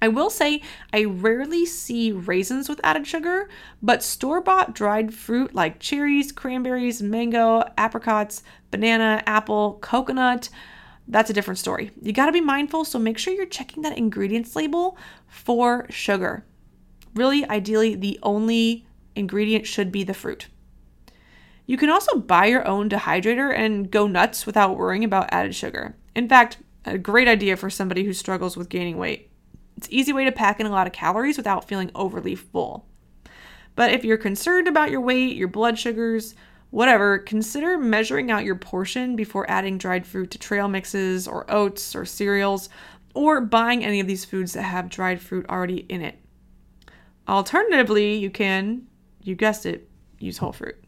I 0.00 0.06
will 0.06 0.30
say 0.30 0.62
I 0.92 1.02
rarely 1.02 1.66
see 1.66 2.12
raisins 2.12 2.68
with 2.68 2.80
added 2.84 3.08
sugar, 3.08 3.48
but 3.82 4.04
store 4.04 4.40
bought 4.40 4.72
dried 4.72 5.12
fruit 5.12 5.52
like 5.52 5.80
cherries, 5.80 6.30
cranberries, 6.30 7.02
mango, 7.02 7.64
apricots, 7.76 8.44
banana, 8.70 9.24
apple, 9.26 9.78
coconut, 9.80 10.48
that's 11.08 11.30
a 11.30 11.32
different 11.32 11.58
story. 11.58 11.90
You 12.00 12.12
gotta 12.12 12.32
be 12.32 12.40
mindful, 12.40 12.84
so 12.84 12.98
make 12.98 13.18
sure 13.18 13.34
you're 13.34 13.46
checking 13.46 13.82
that 13.82 13.98
ingredients 13.98 14.54
label 14.56 14.96
for 15.26 15.86
sugar. 15.90 16.44
Really, 17.14 17.46
ideally, 17.48 17.94
the 17.94 18.18
only 18.22 18.86
ingredient 19.14 19.66
should 19.66 19.92
be 19.92 20.04
the 20.04 20.14
fruit. 20.14 20.48
You 21.66 21.76
can 21.76 21.90
also 21.90 22.18
buy 22.18 22.46
your 22.46 22.66
own 22.66 22.88
dehydrator 22.88 23.56
and 23.56 23.90
go 23.90 24.06
nuts 24.06 24.46
without 24.46 24.76
worrying 24.76 25.04
about 25.04 25.32
added 25.32 25.54
sugar. 25.54 25.96
In 26.14 26.28
fact, 26.28 26.58
a 26.84 26.98
great 26.98 27.28
idea 27.28 27.56
for 27.56 27.70
somebody 27.70 28.04
who 28.04 28.12
struggles 28.12 28.56
with 28.56 28.68
gaining 28.68 28.98
weight. 28.98 29.30
It's 29.76 29.86
an 29.86 29.94
easy 29.94 30.12
way 30.12 30.24
to 30.24 30.32
pack 30.32 30.60
in 30.60 30.66
a 30.66 30.70
lot 30.70 30.86
of 30.86 30.92
calories 30.92 31.36
without 31.36 31.66
feeling 31.66 31.90
overly 31.94 32.34
full. 32.34 32.86
But 33.74 33.92
if 33.92 34.04
you're 34.04 34.18
concerned 34.18 34.68
about 34.68 34.90
your 34.90 35.00
weight, 35.00 35.36
your 35.36 35.48
blood 35.48 35.78
sugars, 35.78 36.34
whatever, 36.72 37.18
consider 37.18 37.78
measuring 37.78 38.30
out 38.30 38.44
your 38.44 38.56
portion 38.56 39.14
before 39.14 39.48
adding 39.48 39.78
dried 39.78 40.06
fruit 40.06 40.30
to 40.32 40.38
trail 40.38 40.66
mixes 40.66 41.28
or 41.28 41.48
oats 41.48 41.94
or 41.94 42.04
cereals 42.04 42.68
or 43.14 43.42
buying 43.42 43.84
any 43.84 44.00
of 44.00 44.06
these 44.06 44.24
foods 44.24 44.54
that 44.54 44.62
have 44.62 44.88
dried 44.88 45.20
fruit 45.20 45.46
already 45.48 45.86
in 45.88 46.00
it. 46.00 46.18
Alternatively, 47.28 48.16
you 48.16 48.30
can, 48.30 48.86
you 49.22 49.34
guessed 49.34 49.66
it, 49.66 49.88
use 50.18 50.38
whole 50.38 50.52
fruit. 50.52 50.82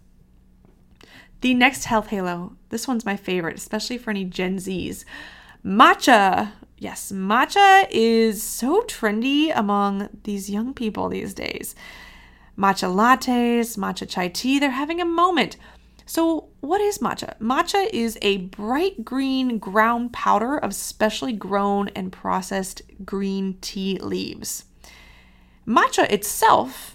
The 1.43 1.53
next 1.53 1.85
health 1.85 2.07
halo, 2.07 2.57
this 2.71 2.89
one's 2.89 3.05
my 3.05 3.17
favorite, 3.17 3.59
especially 3.59 3.99
for 3.99 4.11
any 4.11 4.25
Gen 4.25 4.57
Zs. 4.57 5.05
Matcha. 5.63 6.53
Yes, 6.79 7.13
matcha 7.13 7.87
is 7.91 8.43
so 8.43 8.83
trendy 8.83 9.53
among 9.55 10.09
these 10.25 10.49
young 10.49 10.73
people 10.73 11.11
these 11.11 11.35
days. 11.35 11.75
Matcha 12.59 12.89
lattes, 12.89 13.77
matcha 13.77 14.09
chai 14.09 14.29
tea, 14.29 14.59
they're 14.59 14.71
having 14.71 15.01
a 15.01 15.05
moment. 15.05 15.57
So, 16.07 16.49
what 16.61 16.81
is 16.81 16.99
matcha? 16.99 17.39
Matcha 17.39 17.89
is 17.93 18.19
a 18.21 18.39
bright 18.39 19.05
green 19.05 19.59
ground 19.59 20.13
powder 20.13 20.59
of 20.59 20.75
specially 20.75 21.33
grown 21.33 21.89
and 21.89 22.13
processed 22.13 22.83
green 23.05 23.57
tea 23.61 23.99
leaves. 23.99 24.65
Matcha 25.67 26.11
itself 26.11 26.95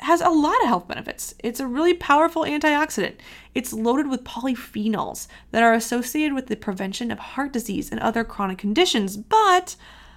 has 0.00 0.20
a 0.20 0.30
lot 0.30 0.60
of 0.62 0.68
health 0.68 0.88
benefits. 0.88 1.34
It's 1.42 1.60
a 1.60 1.66
really 1.66 1.94
powerful 1.94 2.42
antioxidant. 2.42 3.16
It's 3.54 3.72
loaded 3.72 4.08
with 4.08 4.24
polyphenols 4.24 5.26
that 5.50 5.62
are 5.62 5.72
associated 5.72 6.34
with 6.34 6.46
the 6.46 6.56
prevention 6.56 7.10
of 7.10 7.18
heart 7.18 7.52
disease 7.52 7.90
and 7.90 8.00
other 8.00 8.24
chronic 8.24 8.58
conditions. 8.58 9.16
But 9.16 9.76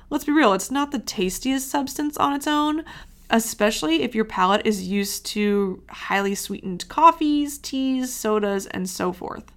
let's 0.09 0.25
be 0.25 0.31
real, 0.31 0.53
it's 0.53 0.71
not 0.71 0.91
the 0.91 0.99
tastiest 0.99 1.69
substance 1.69 2.17
on 2.17 2.33
its 2.33 2.47
own, 2.47 2.83
especially 3.29 4.01
if 4.01 4.15
your 4.15 4.25
palate 4.25 4.65
is 4.65 4.87
used 4.87 5.25
to 5.27 5.83
highly 5.89 6.35
sweetened 6.35 6.87
coffees, 6.89 7.57
teas, 7.57 8.13
sodas, 8.13 8.65
and 8.67 8.89
so 8.89 9.11
forth. 9.13 9.51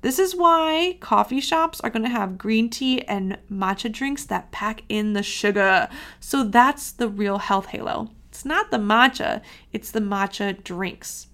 This 0.00 0.18
is 0.18 0.34
why 0.34 0.96
coffee 1.00 1.40
shops 1.40 1.80
are 1.80 1.90
going 1.90 2.02
to 2.02 2.08
have 2.08 2.36
green 2.36 2.68
tea 2.68 3.02
and 3.02 3.38
matcha 3.50 3.90
drinks 3.90 4.24
that 4.24 4.50
pack 4.50 4.82
in 4.88 5.12
the 5.12 5.22
sugar. 5.22 5.88
So 6.18 6.42
that's 6.42 6.90
the 6.90 7.08
real 7.08 7.38
health 7.38 7.66
halo. 7.66 8.10
It's 8.28 8.44
not 8.44 8.70
the 8.70 8.78
matcha, 8.78 9.42
it's 9.72 9.90
the 9.90 10.00
matcha 10.00 10.64
drinks. 10.64 11.28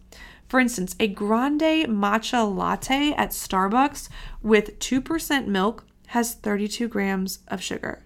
For 0.49 0.61
instance, 0.61 0.97
a 0.99 1.09
grande 1.09 1.87
matcha 1.89 2.45
latte 2.45 3.13
at 3.13 3.31
Starbucks 3.31 4.09
with 4.43 4.79
2% 4.79 5.47
milk 5.47 5.87
has 6.09 6.35
32 6.35 6.89
grams 6.89 7.41
of 7.49 7.63
sugar. 7.63 8.03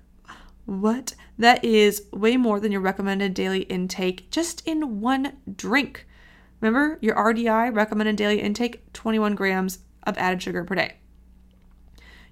What? 0.65 1.15
That 1.39 1.65
is 1.65 2.07
way 2.13 2.37
more 2.37 2.61
than 2.61 2.73
your 2.73 2.81
recommended 2.81 3.35
daily 3.35 3.63
intake 3.63 4.31
just 4.31 4.67
in 4.67 5.01
one 5.01 5.37
drink. 5.57 6.07
Remember, 6.61 6.99
your 7.01 7.17
RDI 7.17 7.75
recommended 7.75 8.17
daily 8.17 8.41
intake 8.41 8.93
21 8.93 9.35
grams 9.35 9.81
of 10.05 10.17
added 10.19 10.43
sugar 10.43 10.65
per 10.65 10.77
day. 10.77 10.97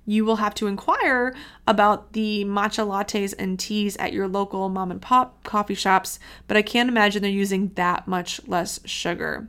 You 0.07 0.25
will 0.25 0.37
have 0.37 0.55
to 0.55 0.66
inquire 0.66 1.35
about 1.66 2.14
the 2.14 2.45
matcha 2.45 2.87
lattes 2.87 3.35
and 3.38 3.59
teas 3.59 3.97
at 3.97 4.12
your 4.12 4.29
local 4.29 4.69
mom 4.69 4.90
and 4.90 5.03
pop 5.03 5.43
coffee 5.45 5.75
shops, 5.75 6.19
but 6.47 6.57
I 6.57 6.62
can't 6.62 6.88
imagine 6.88 7.23
they're 7.23 7.31
using 7.31 7.69
that 7.75 8.09
much 8.09 8.40
less 8.47 8.81
sugar. 8.85 9.49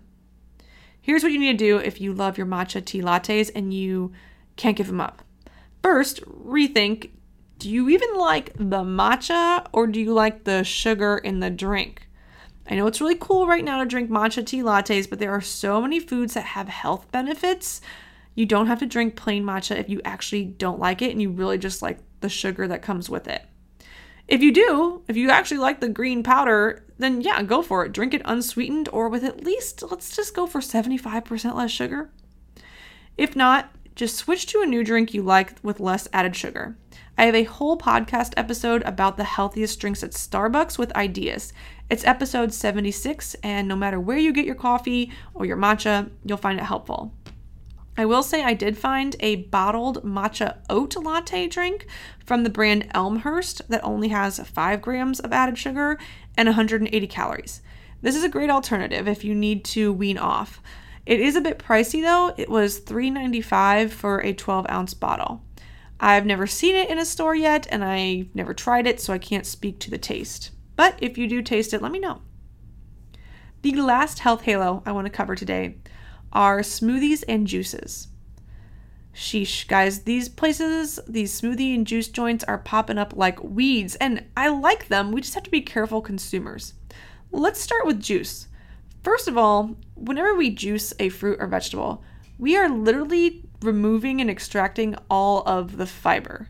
Here's 1.02 1.24
what 1.24 1.32
you 1.32 1.40
need 1.40 1.58
to 1.58 1.66
do 1.66 1.78
if 1.78 2.02
you 2.02 2.14
love 2.14 2.38
your 2.38 2.48
matcha 2.48 2.84
tea 2.84 3.02
lattes 3.02 3.50
and 3.56 3.74
you 3.74 4.12
can't 4.56 4.78
give 4.78 4.88
them 4.88 5.02
up. 5.02 5.24
First, 5.82 6.22
rethink 6.26 7.10
do 7.62 7.70
you 7.70 7.90
even 7.90 8.16
like 8.16 8.54
the 8.56 8.84
matcha 8.84 9.68
or 9.72 9.86
do 9.86 10.02
you 10.02 10.14
like 10.14 10.46
the 10.46 10.64
sugar 10.64 11.20
in 11.20 11.42
the 11.42 11.52
drink? 11.52 12.08
I 12.68 12.74
know 12.74 12.88
it's 12.88 13.00
really 13.00 13.18
cool 13.20 13.46
right 13.46 13.64
now 13.64 13.78
to 13.78 13.86
drink 13.86 14.10
matcha 14.10 14.44
tea 14.44 14.64
lattes, 14.64 15.08
but 15.08 15.20
there 15.20 15.30
are 15.30 15.42
so 15.42 15.80
many 15.80 16.00
foods 16.00 16.34
that 16.34 16.44
have 16.44 16.68
health 16.68 17.12
benefits. 17.12 17.80
You 18.34 18.48
don't 18.48 18.66
have 18.66 18.80
to 18.80 18.88
drink 18.88 19.16
plain 19.16 19.44
matcha 19.44 19.78
if 19.78 19.90
you 19.90 20.02
actually 20.04 20.46
don't 20.46 20.80
like 20.80 21.04
it 21.04 21.12
and 21.12 21.22
you 21.22 21.30
really 21.30 21.60
just 21.60 21.84
like 21.84 22.00
the 22.22 22.30
sugar 22.30 22.68
that 22.68 22.82
comes 22.82 23.12
with 23.12 23.28
it. 23.28 23.44
If 24.28 24.42
you 24.42 24.52
do, 24.52 25.04
if 25.08 25.16
you 25.16 25.30
actually 25.30 25.60
like 25.60 25.82
the 25.82 25.90
green 25.90 26.24
powder, 26.24 26.84
then 26.98 27.22
yeah, 27.22 27.44
go 27.44 27.62
for 27.62 27.86
it. 27.86 27.92
Drink 27.92 28.16
it 28.16 28.24
unsweetened 28.26 28.90
or 28.92 29.08
with 29.08 29.24
at 29.24 29.44
least, 29.44 29.84
let's 29.92 30.16
just 30.16 30.34
go 30.34 30.48
for 30.48 30.62
75% 30.62 31.54
less 31.54 31.70
sugar. 31.70 32.10
If 33.20 33.36
not, 33.36 33.70
just 33.96 34.16
switch 34.16 34.46
to 34.48 34.62
a 34.62 34.66
new 34.66 34.84
drink 34.84 35.14
you 35.14 35.22
like 35.22 35.56
with 35.62 35.80
less 35.80 36.08
added 36.14 36.36
sugar. 36.36 36.78
I 37.18 37.26
have 37.26 37.36
a 37.36 37.44
whole 37.44 37.78
podcast 37.78 38.34
episode 38.38 38.82
about 38.84 39.18
the 39.18 39.24
healthiest 39.24 39.80
drinks 39.80 40.04
at 40.04 40.12
Starbucks 40.12 40.78
with 40.78 40.96
ideas. 40.96 41.54
It's 41.90 42.06
episode 42.06 42.54
76, 42.54 43.36
and 43.44 43.68
no 43.68 43.76
matter 43.76 44.00
where 44.00 44.18
you 44.18 44.32
get 44.32 44.46
your 44.46 44.56
coffee 44.56 45.12
or 45.34 45.46
your 45.46 45.58
matcha, 45.58 46.10
you'll 46.24 46.38
find 46.38 46.60
it 46.60 46.64
helpful. 46.64 47.14
I 47.98 48.06
will 48.06 48.24
say 48.24 48.44
I 48.44 48.54
did 48.54 48.78
find 48.78 49.16
a 49.20 49.36
bottled 49.36 50.04
matcha 50.04 50.58
oat 50.70 50.96
latte 50.96 51.48
drink 51.48 51.86
from 52.26 52.44
the 52.44 52.50
brand 52.50 52.88
Elmhurst 52.94 53.62
that 53.70 53.84
only 53.84 54.08
has 54.08 54.40
5 54.40 54.82
grams 54.82 55.20
of 55.20 55.34
added 55.34 55.58
sugar 55.58 56.00
and 56.38 56.48
180 56.48 57.08
calories. 57.08 57.62
This 58.02 58.16
is 58.16 58.24
a 58.24 58.30
great 58.30 58.50
alternative 58.50 59.08
if 59.08 59.24
you 59.24 59.36
need 59.36 59.66
to 59.66 59.92
wean 59.92 60.18
off. 60.18 60.62
It 61.06 61.20
is 61.20 61.36
a 61.36 61.42
bit 61.42 61.60
pricey 61.60 62.02
though. 62.02 62.34
It 62.38 62.50
was 62.50 62.82
$3.95 62.82 63.90
for 63.92 64.20
a 64.20 64.34
12 64.34 64.66
ounce 64.70 64.94
bottle. 64.94 65.42
I've 66.00 66.26
never 66.26 66.48
seen 66.48 66.76
it 66.76 66.90
in 66.90 66.98
a 66.98 67.06
store 67.06 67.36
yet 67.36 67.68
and 67.70 67.84
I've 67.84 68.34
never 68.34 68.54
tried 68.54 68.88
it, 68.88 69.00
so 69.00 69.14
I 69.14 69.18
can't 69.18 69.46
speak 69.46 69.80
to 69.80 69.92
the 69.92 69.98
taste. 69.98 70.52
But 70.76 70.96
if 71.00 71.18
you 71.18 71.28
do 71.28 71.42
taste 71.42 71.74
it, 71.74 71.82
let 71.82 71.92
me 71.92 72.00
know. 72.00 72.22
The 73.62 73.74
last 73.74 74.20
health 74.20 74.42
halo 74.42 74.82
I 74.86 74.92
want 74.92 75.06
to 75.06 75.12
cover 75.12 75.36
today 75.36 75.78
are 76.34 76.62
smoothies 76.62 77.24
and 77.28 77.46
juices. 77.46 78.08
Sheesh, 79.14 79.68
guys, 79.68 80.04
these 80.04 80.30
places, 80.30 81.00
these 81.08 81.40
smoothie 81.40 81.76
and 81.76 81.86
juice 81.86 82.08
joints 82.08 82.44
are 82.46 82.58
popping 82.58 82.98
up 82.98 83.14
like 83.16 83.44
weeds, 83.44 83.96
and 83.96 84.26
I 84.38 84.48
like 84.48 84.88
them. 84.88 85.12
We 85.12 85.22
just 85.22 85.34
have 85.34 85.44
to 85.44 85.52
be 85.52 85.62
careful 85.62 86.02
consumers. 86.02 86.74
Let's 87.32 87.60
start 87.60 87.86
with 87.86 88.02
juice. 88.02 88.48
First 89.04 89.28
of 89.28 89.38
all, 89.38 89.78
whenever 89.96 90.36
we 90.36 90.52
juice 90.52 90.94
a 91.00 91.10
fruit 91.10 91.38
or 91.40 91.48
vegetable, 91.48 92.04
we 92.38 92.56
are 92.56 92.70
literally 92.70 93.44
removing 93.62 94.22
and 94.22 94.30
extracting 94.30 94.96
all 95.10 95.44
of 95.48 95.78
the 95.78 95.88
fiber. 95.88 96.50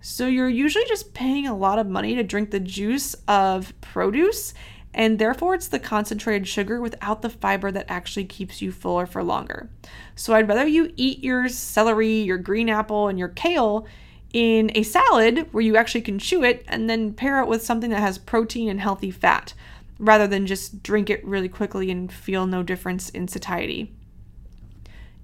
So 0.00 0.26
you're 0.26 0.48
usually 0.48 0.84
just 0.86 1.14
paying 1.14 1.46
a 1.46 1.56
lot 1.56 1.78
of 1.78 1.88
money 1.88 2.14
to 2.14 2.22
drink 2.22 2.50
the 2.50 2.60
juice 2.60 3.14
of 3.26 3.78
produce, 3.80 4.52
and 4.92 5.18
therefore 5.18 5.54
it's 5.54 5.68
the 5.68 5.78
concentrated 5.78 6.46
sugar 6.46 6.80
without 6.80 7.22
the 7.22 7.30
fiber 7.30 7.70
that 7.72 7.86
actually 7.88 8.24
keeps 8.24 8.60
you 8.60 8.72
fuller 8.72 9.06
for 9.06 9.22
longer. 9.22 9.70
So 10.14 10.34
I'd 10.34 10.48
rather 10.48 10.66
you 10.66 10.92
eat 10.96 11.24
your 11.24 11.48
celery, 11.48 12.20
your 12.20 12.38
green 12.38 12.68
apple, 12.68 13.08
and 13.08 13.18
your 13.18 13.28
kale 13.28 13.86
in 14.32 14.70
a 14.74 14.82
salad 14.82 15.48
where 15.52 15.62
you 15.62 15.76
actually 15.76 16.02
can 16.02 16.18
chew 16.18 16.44
it 16.44 16.62
and 16.68 16.90
then 16.90 17.14
pair 17.14 17.40
it 17.40 17.48
with 17.48 17.64
something 17.64 17.90
that 17.90 18.00
has 18.00 18.18
protein 18.18 18.68
and 18.68 18.80
healthy 18.80 19.10
fat 19.10 19.54
rather 19.98 20.26
than 20.26 20.46
just 20.46 20.82
drink 20.82 21.10
it 21.10 21.24
really 21.24 21.48
quickly 21.48 21.90
and 21.90 22.12
feel 22.12 22.46
no 22.46 22.62
difference 22.62 23.08
in 23.10 23.28
satiety. 23.28 23.94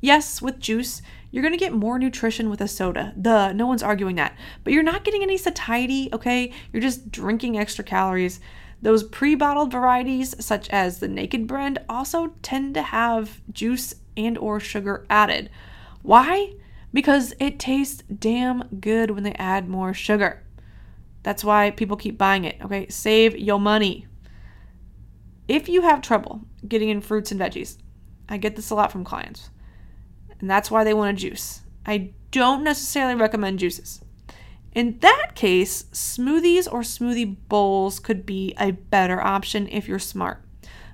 Yes, 0.00 0.42
with 0.42 0.58
juice, 0.58 1.00
you're 1.30 1.48
to 1.48 1.56
get 1.56 1.72
more 1.72 1.98
nutrition 1.98 2.50
with 2.50 2.60
a 2.60 2.68
soda. 2.68 3.14
Duh, 3.20 3.52
no 3.52 3.66
one's 3.66 3.82
arguing 3.82 4.16
that. 4.16 4.36
But 4.64 4.72
you're 4.72 4.82
not 4.82 5.04
getting 5.04 5.22
any 5.22 5.38
satiety, 5.38 6.08
okay? 6.12 6.52
You're 6.72 6.82
just 6.82 7.12
drinking 7.12 7.56
extra 7.56 7.84
calories. 7.84 8.40
Those 8.82 9.04
pre 9.04 9.36
bottled 9.36 9.70
varieties, 9.70 10.34
such 10.44 10.68
as 10.70 10.98
the 10.98 11.06
Naked 11.06 11.46
brand, 11.46 11.78
also 11.88 12.34
tend 12.42 12.74
to 12.74 12.82
have 12.82 13.40
juice 13.52 13.94
and 14.16 14.36
or 14.36 14.58
sugar 14.58 15.06
added. 15.08 15.50
Why? 16.02 16.54
Because 16.92 17.32
it 17.38 17.60
tastes 17.60 18.02
damn 18.02 18.64
good 18.80 19.12
when 19.12 19.22
they 19.22 19.34
add 19.34 19.68
more 19.68 19.94
sugar. 19.94 20.42
That's 21.22 21.44
why 21.44 21.70
people 21.70 21.96
keep 21.96 22.18
buying 22.18 22.44
it, 22.44 22.56
okay? 22.60 22.88
Save 22.88 23.38
your 23.38 23.60
money. 23.60 24.06
If 25.52 25.68
you 25.68 25.82
have 25.82 26.00
trouble 26.00 26.40
getting 26.66 26.88
in 26.88 27.02
fruits 27.02 27.30
and 27.30 27.38
veggies, 27.38 27.76
I 28.26 28.38
get 28.38 28.56
this 28.56 28.70
a 28.70 28.74
lot 28.74 28.90
from 28.90 29.04
clients, 29.04 29.50
and 30.40 30.48
that's 30.48 30.70
why 30.70 30.82
they 30.82 30.94
want 30.94 31.14
a 31.14 31.20
juice. 31.20 31.60
I 31.84 32.14
don't 32.30 32.64
necessarily 32.64 33.16
recommend 33.16 33.58
juices. 33.58 34.00
In 34.74 34.98
that 35.00 35.32
case, 35.34 35.82
smoothies 35.92 36.72
or 36.72 36.80
smoothie 36.80 37.36
bowls 37.50 38.00
could 38.00 38.24
be 38.24 38.54
a 38.58 38.70
better 38.70 39.20
option 39.20 39.68
if 39.68 39.86
you're 39.86 39.98
smart. 39.98 40.42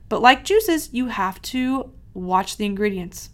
But 0.08 0.22
like 0.22 0.44
juices, 0.44 0.92
you 0.92 1.06
have 1.06 1.40
to 1.42 1.92
watch 2.12 2.56
the 2.56 2.66
ingredients. 2.66 3.30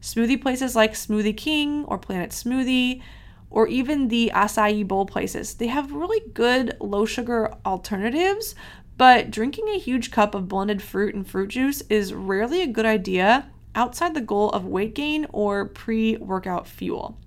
Smoothie 0.00 0.42
places 0.42 0.74
like 0.74 0.94
Smoothie 0.94 1.36
King 1.36 1.84
or 1.84 1.96
Planet 1.96 2.30
Smoothie, 2.30 3.02
or 3.50 3.68
even 3.68 4.08
the 4.08 4.32
acai 4.34 4.84
bowl 4.84 5.06
places, 5.06 5.54
they 5.54 5.68
have 5.68 5.92
really 5.92 6.28
good 6.34 6.76
low 6.80 7.06
sugar 7.06 7.54
alternatives, 7.64 8.56
but 8.96 9.30
drinking 9.30 9.68
a 9.68 9.78
huge 9.78 10.10
cup 10.10 10.34
of 10.34 10.48
blended 10.48 10.82
fruit 10.82 11.14
and 11.14 11.28
fruit 11.28 11.48
juice 11.48 11.82
is 11.90 12.14
rarely 12.14 12.62
a 12.62 12.66
good 12.66 12.86
idea 12.86 13.50
outside 13.74 14.14
the 14.14 14.20
goal 14.20 14.50
of 14.50 14.64
weight 14.64 14.94
gain 14.94 15.26
or 15.30 15.66
pre 15.66 16.16
workout 16.16 16.66
fuel. 16.66 17.18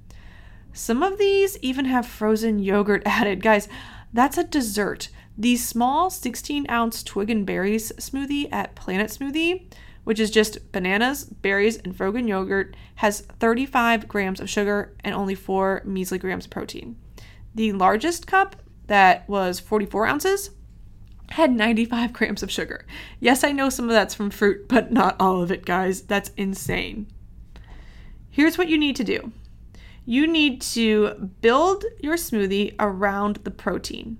Some 0.73 1.03
of 1.03 1.17
these 1.17 1.58
even 1.60 1.86
have 1.86 2.05
frozen 2.05 2.60
yogurt 2.60 3.03
added. 3.05 3.41
Guys, 3.41 3.67
that's 4.12 4.38
a 4.38 4.43
dessert. 4.43 5.10
The 5.38 5.55
small 5.55 6.10
16 6.10 6.65
ounce 6.69 7.03
twig 7.03 7.29
and 7.29 7.45
berries 7.45 7.91
smoothie 7.93 8.51
at 8.51 8.75
Planet 8.75 9.10
Smoothie, 9.10 9.71
which 10.03 10.19
is 10.19 10.32
just 10.32 10.71
bananas, 10.71 11.23
berries, 11.23 11.77
and 11.77 11.95
frozen 11.95 12.27
yogurt, 12.27 12.75
has 12.95 13.21
35 13.21 14.08
grams 14.08 14.41
of 14.41 14.49
sugar 14.49 14.95
and 15.01 15.13
only 15.13 15.36
4 15.36 15.84
measly 15.86 16.17
grams 16.17 16.45
of 16.45 16.51
protein. 16.51 16.97
The 17.55 17.71
largest 17.73 18.27
cup, 18.27 18.55
that 18.88 19.29
was 19.29 19.60
44 19.60 20.08
ounces, 20.08 20.49
had 21.32 21.52
95 21.52 22.13
grams 22.13 22.44
of 22.44 22.52
sugar. 22.52 22.86
Yes, 23.20 23.44
I 23.44 23.52
know 23.52 23.70
some 23.70 23.86
of 23.86 23.92
that's 23.92 24.15
from 24.15 24.30
fruit, 24.30 24.68
but 24.68 24.92
not 24.92 25.15
all 25.20 25.42
of 25.42 25.52
it, 25.52 25.65
guys. 25.65 26.02
That's 26.02 26.32
insane. 26.38 27.08
Here's 28.30 28.58
what 28.58 28.70
you 28.70 28.78
need 28.78 28.96
to 28.98 29.04
do 29.04 29.32
you 30.06 30.26
need 30.26 30.60
to 30.60 31.32
build 31.42 31.86
your 32.00 32.15
smoothie 32.15 32.74
around 32.80 33.36
the 33.44 33.52
protein. 33.52 34.18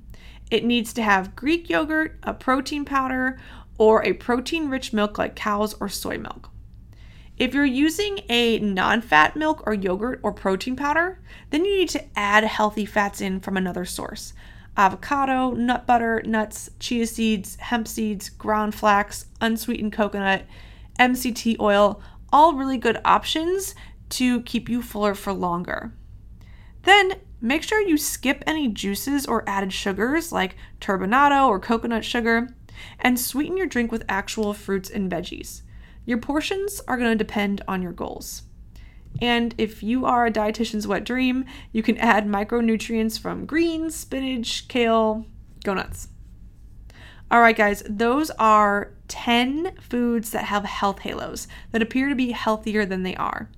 It 0.52 0.64
needs 0.64 0.94
to 0.94 1.02
have 1.02 1.36
Greek 1.36 1.70
yogurt, 1.70 2.20
a 2.22 2.34
protein 2.34 2.86
powder, 2.86 3.40
or 3.78 4.06
a 4.06 4.14
protein 4.14 4.70
rich 4.70 4.94
milk 4.94 5.18
like 5.18 5.36
cow's 5.36 5.74
or 5.76 5.90
soy 5.90 6.18
milk. 6.18 6.50
If 7.38 7.54
you're 7.54 7.66
using 7.66 8.20
a 8.30 8.60
non 8.60 9.02
fat 9.02 9.36
milk 9.36 9.64
or 9.66 9.74
yogurt 9.74 10.20
or 10.22 10.34
protein 10.34 10.76
powder, 10.76 11.22
then 11.50 11.66
you 11.66 11.78
need 11.78 11.90
to 11.90 12.06
add 12.16 12.44
healthy 12.44 12.86
fats 12.86 13.22
in 13.22 13.40
from 13.40 13.58
another 13.58 13.86
source 13.86 14.34
avocado, 14.80 15.52
nut 15.52 15.86
butter, 15.86 16.24
nuts, 16.26 16.70
chia 16.80 17.06
seeds, 17.06 17.58
hemp 17.58 17.86
seeds, 17.86 18.30
ground 18.30 18.74
flax, 18.74 19.26
unsweetened 19.42 19.92
coconut, 19.92 20.46
MCT 20.98 21.58
oil, 21.60 22.02
all 22.32 22.54
really 22.54 22.78
good 22.78 22.98
options 23.04 23.76
to 24.08 24.42
keep 24.44 24.70
you 24.70 24.82
fuller 24.82 25.14
for 25.14 25.34
longer. 25.34 25.94
Then 26.84 27.16
make 27.42 27.62
sure 27.62 27.82
you 27.82 27.98
skip 27.98 28.42
any 28.48 28.70
juices 28.70 29.26
or 29.26 29.48
added 29.48 29.74
sugars 29.74 30.32
like 30.32 30.56
turbinado 30.80 31.50
or 31.50 31.60
coconut 31.60 32.06
sugar 32.06 32.48
and 33.02 33.20
sweeten 33.20 33.58
your 33.58 33.68
drink 33.68 33.92
with 33.92 34.06
actual 34.08 34.54
fruits 34.54 34.90
and 34.90 35.12
veggies. 35.12 35.62
Your 36.06 36.20
portions 36.20 36.82
are 36.88 36.98
going 36.98 37.12
to 37.12 37.18
depend 37.22 37.62
on 37.68 37.82
your 37.82 37.92
goals. 37.92 38.44
And 39.22 39.54
if 39.58 39.84
you 39.84 40.06
are 40.06 40.26
a 40.26 40.32
dietitian's 40.32 40.88
wet 40.88 41.04
dream, 41.04 41.46
you 41.72 41.84
can 41.84 41.98
add 41.98 42.26
micronutrients 42.28 43.20
from 43.20 43.46
greens, 43.46 43.96
spinach, 43.96 44.68
kale, 44.68 45.26
go 45.64 45.74
nuts. 45.74 46.10
All 47.32 47.42
right, 47.42 47.56
guys, 47.56 47.84
those 47.88 48.32
are 48.32 48.92
10 49.08 49.76
foods 49.80 50.32
that 50.32 50.46
have 50.46 50.64
health 50.66 51.00
halos 51.00 51.48
that 51.72 51.82
appear 51.82 52.10
to 52.10 52.16
be 52.16 52.32
healthier 52.32 52.86
than 52.86 53.04
they 53.04 53.16
are. 53.16 53.50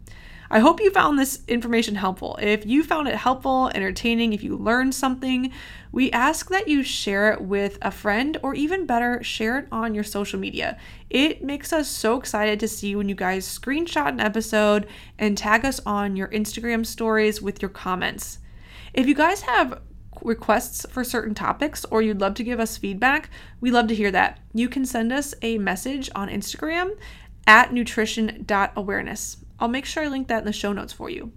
I 0.54 0.60
hope 0.60 0.82
you 0.82 0.92
found 0.92 1.18
this 1.18 1.44
information 1.48 1.96
helpful. 1.96 2.38
If 2.42 2.66
you 2.66 2.84
found 2.84 3.08
it 3.08 3.16
helpful, 3.16 3.72
entertaining, 3.74 4.34
if 4.34 4.44
you 4.44 4.58
learned 4.58 4.94
something, 4.94 5.54
we 5.94 6.12
ask 6.12 6.50
that 6.50 6.68
you 6.68 6.84
share 6.84 7.32
it 7.32 7.40
with 7.40 7.78
a 7.82 7.90
friend 7.90 8.38
or 8.44 8.54
even 8.54 8.86
better, 8.86 9.24
share 9.24 9.60
it 9.60 9.70
on 9.72 9.96
your 9.96 10.04
social 10.04 10.38
media. 10.38 10.78
It 11.10 11.42
makes 11.42 11.72
us 11.72 11.88
so 11.88 12.18
excited 12.18 12.60
to 12.60 12.68
see 12.68 12.98
when 12.98 13.08
you 13.08 13.16
guys 13.16 13.48
screenshot 13.48 14.10
an 14.10 14.20
episode 14.20 14.88
and 15.18 15.38
tag 15.38 15.64
us 15.64 15.80
on 15.86 16.18
your 16.18 16.28
Instagram 16.28 16.86
stories 16.86 17.42
with 17.42 17.62
your 17.62 17.70
comments. 17.70 18.40
If 18.94 19.08
you 19.08 19.16
guys 19.16 19.44
have 19.44 19.80
requests 20.22 20.86
for 20.90 21.06
certain 21.06 21.34
topics 21.34 21.86
or 21.86 22.02
you'd 22.02 22.20
love 22.20 22.34
to 22.34 22.44
give 22.44 22.60
us 22.60 22.76
feedback, 22.76 23.30
we 23.62 23.72
love 23.72 23.88
to 23.88 23.96
hear 23.96 24.12
that. 24.12 24.40
You 24.54 24.68
can 24.68 24.86
send 24.86 25.14
us 25.14 25.34
a 25.42 25.58
message 25.60 26.10
on 26.14 26.28
Instagram 26.28 26.98
at 27.48 27.72
nutrition.awareness. 27.72 29.38
I'll 29.62 29.70
make 29.70 29.86
sure 29.86 30.04
I 30.04 30.08
link 30.08 30.28
that 30.28 30.40
in 30.40 30.46
the 30.46 30.52
show 30.52 30.74
notes 30.74 30.92
for 30.92 31.10
you. 31.10 31.32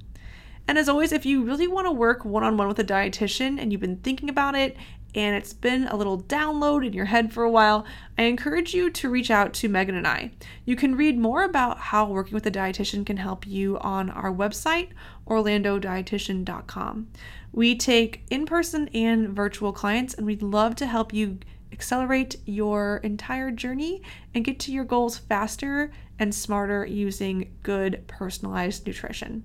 And 0.67 0.79
as 0.79 0.89
always, 0.89 1.13
if 1.13 1.27
you 1.27 1.45
really 1.45 1.69
want 1.69 1.87
to 1.87 1.93
work 1.93 2.25
one 2.25 2.43
on 2.43 2.57
one 2.57 2.69
with 2.69 2.79
a 2.79 2.85
dietitian 2.85 3.61
and 3.61 3.71
you've 3.71 3.83
been 3.83 3.99
thinking 3.99 4.31
about 4.31 4.55
it 4.55 4.77
and 5.15 5.37
it's 5.37 5.53
been 5.53 5.87
a 5.89 5.97
little 5.97 6.23
download 6.23 6.85
in 6.85 6.95
your 6.95 7.05
head 7.05 7.33
for 7.33 7.45
a 7.45 7.51
while, 7.51 7.85
I 8.19 8.23
encourage 8.23 8.75
you 8.75 8.91
to 8.91 9.11
reach 9.11 9.31
out 9.31 9.53
to 9.55 9.69
Megan 9.69 9.95
and 9.95 10.09
I. 10.09 10.33
You 10.65 10.75
can 10.75 10.97
read 10.97 11.19
more 11.19 11.45
about 11.45 11.79
how 11.79 12.07
working 12.07 12.35
with 12.35 12.47
a 12.47 12.51
dietitian 12.51 13.05
can 13.07 13.19
help 13.19 13.47
you 13.47 13.79
on 13.79 14.11
our 14.11 14.33
website, 14.33 14.89
orlandodietitian.com. 15.29 17.09
We 17.53 17.77
take 17.77 18.25
in 18.31 18.47
person 18.47 18.89
and 18.89 19.29
virtual 19.29 19.73
clients, 19.73 20.15
and 20.15 20.27
we'd 20.27 20.43
love 20.43 20.75
to 20.77 20.87
help 20.87 21.13
you 21.13 21.39
accelerate 21.71 22.37
your 22.47 22.99
entire 22.99 23.51
journey 23.51 24.03
and 24.35 24.45
get 24.45 24.59
to 24.61 24.73
your 24.73 24.85
goals 24.85 25.19
faster 25.19 25.93
and 26.19 26.35
smarter 26.35 26.85
using 26.87 27.57
good 27.63 28.05
personalized 28.07 28.87
nutrition. 28.87 29.45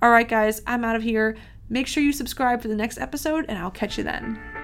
All 0.00 0.10
right, 0.10 0.28
guys, 0.28 0.62
I'm 0.66 0.84
out 0.84 0.96
of 0.96 1.02
here. 1.02 1.36
Make 1.68 1.86
sure 1.86 2.02
you 2.02 2.12
subscribe 2.12 2.62
for 2.62 2.68
the 2.68 2.76
next 2.76 2.98
episode, 2.98 3.44
and 3.48 3.58
I'll 3.58 3.70
catch 3.70 3.98
you 3.98 4.04
then. 4.04 4.57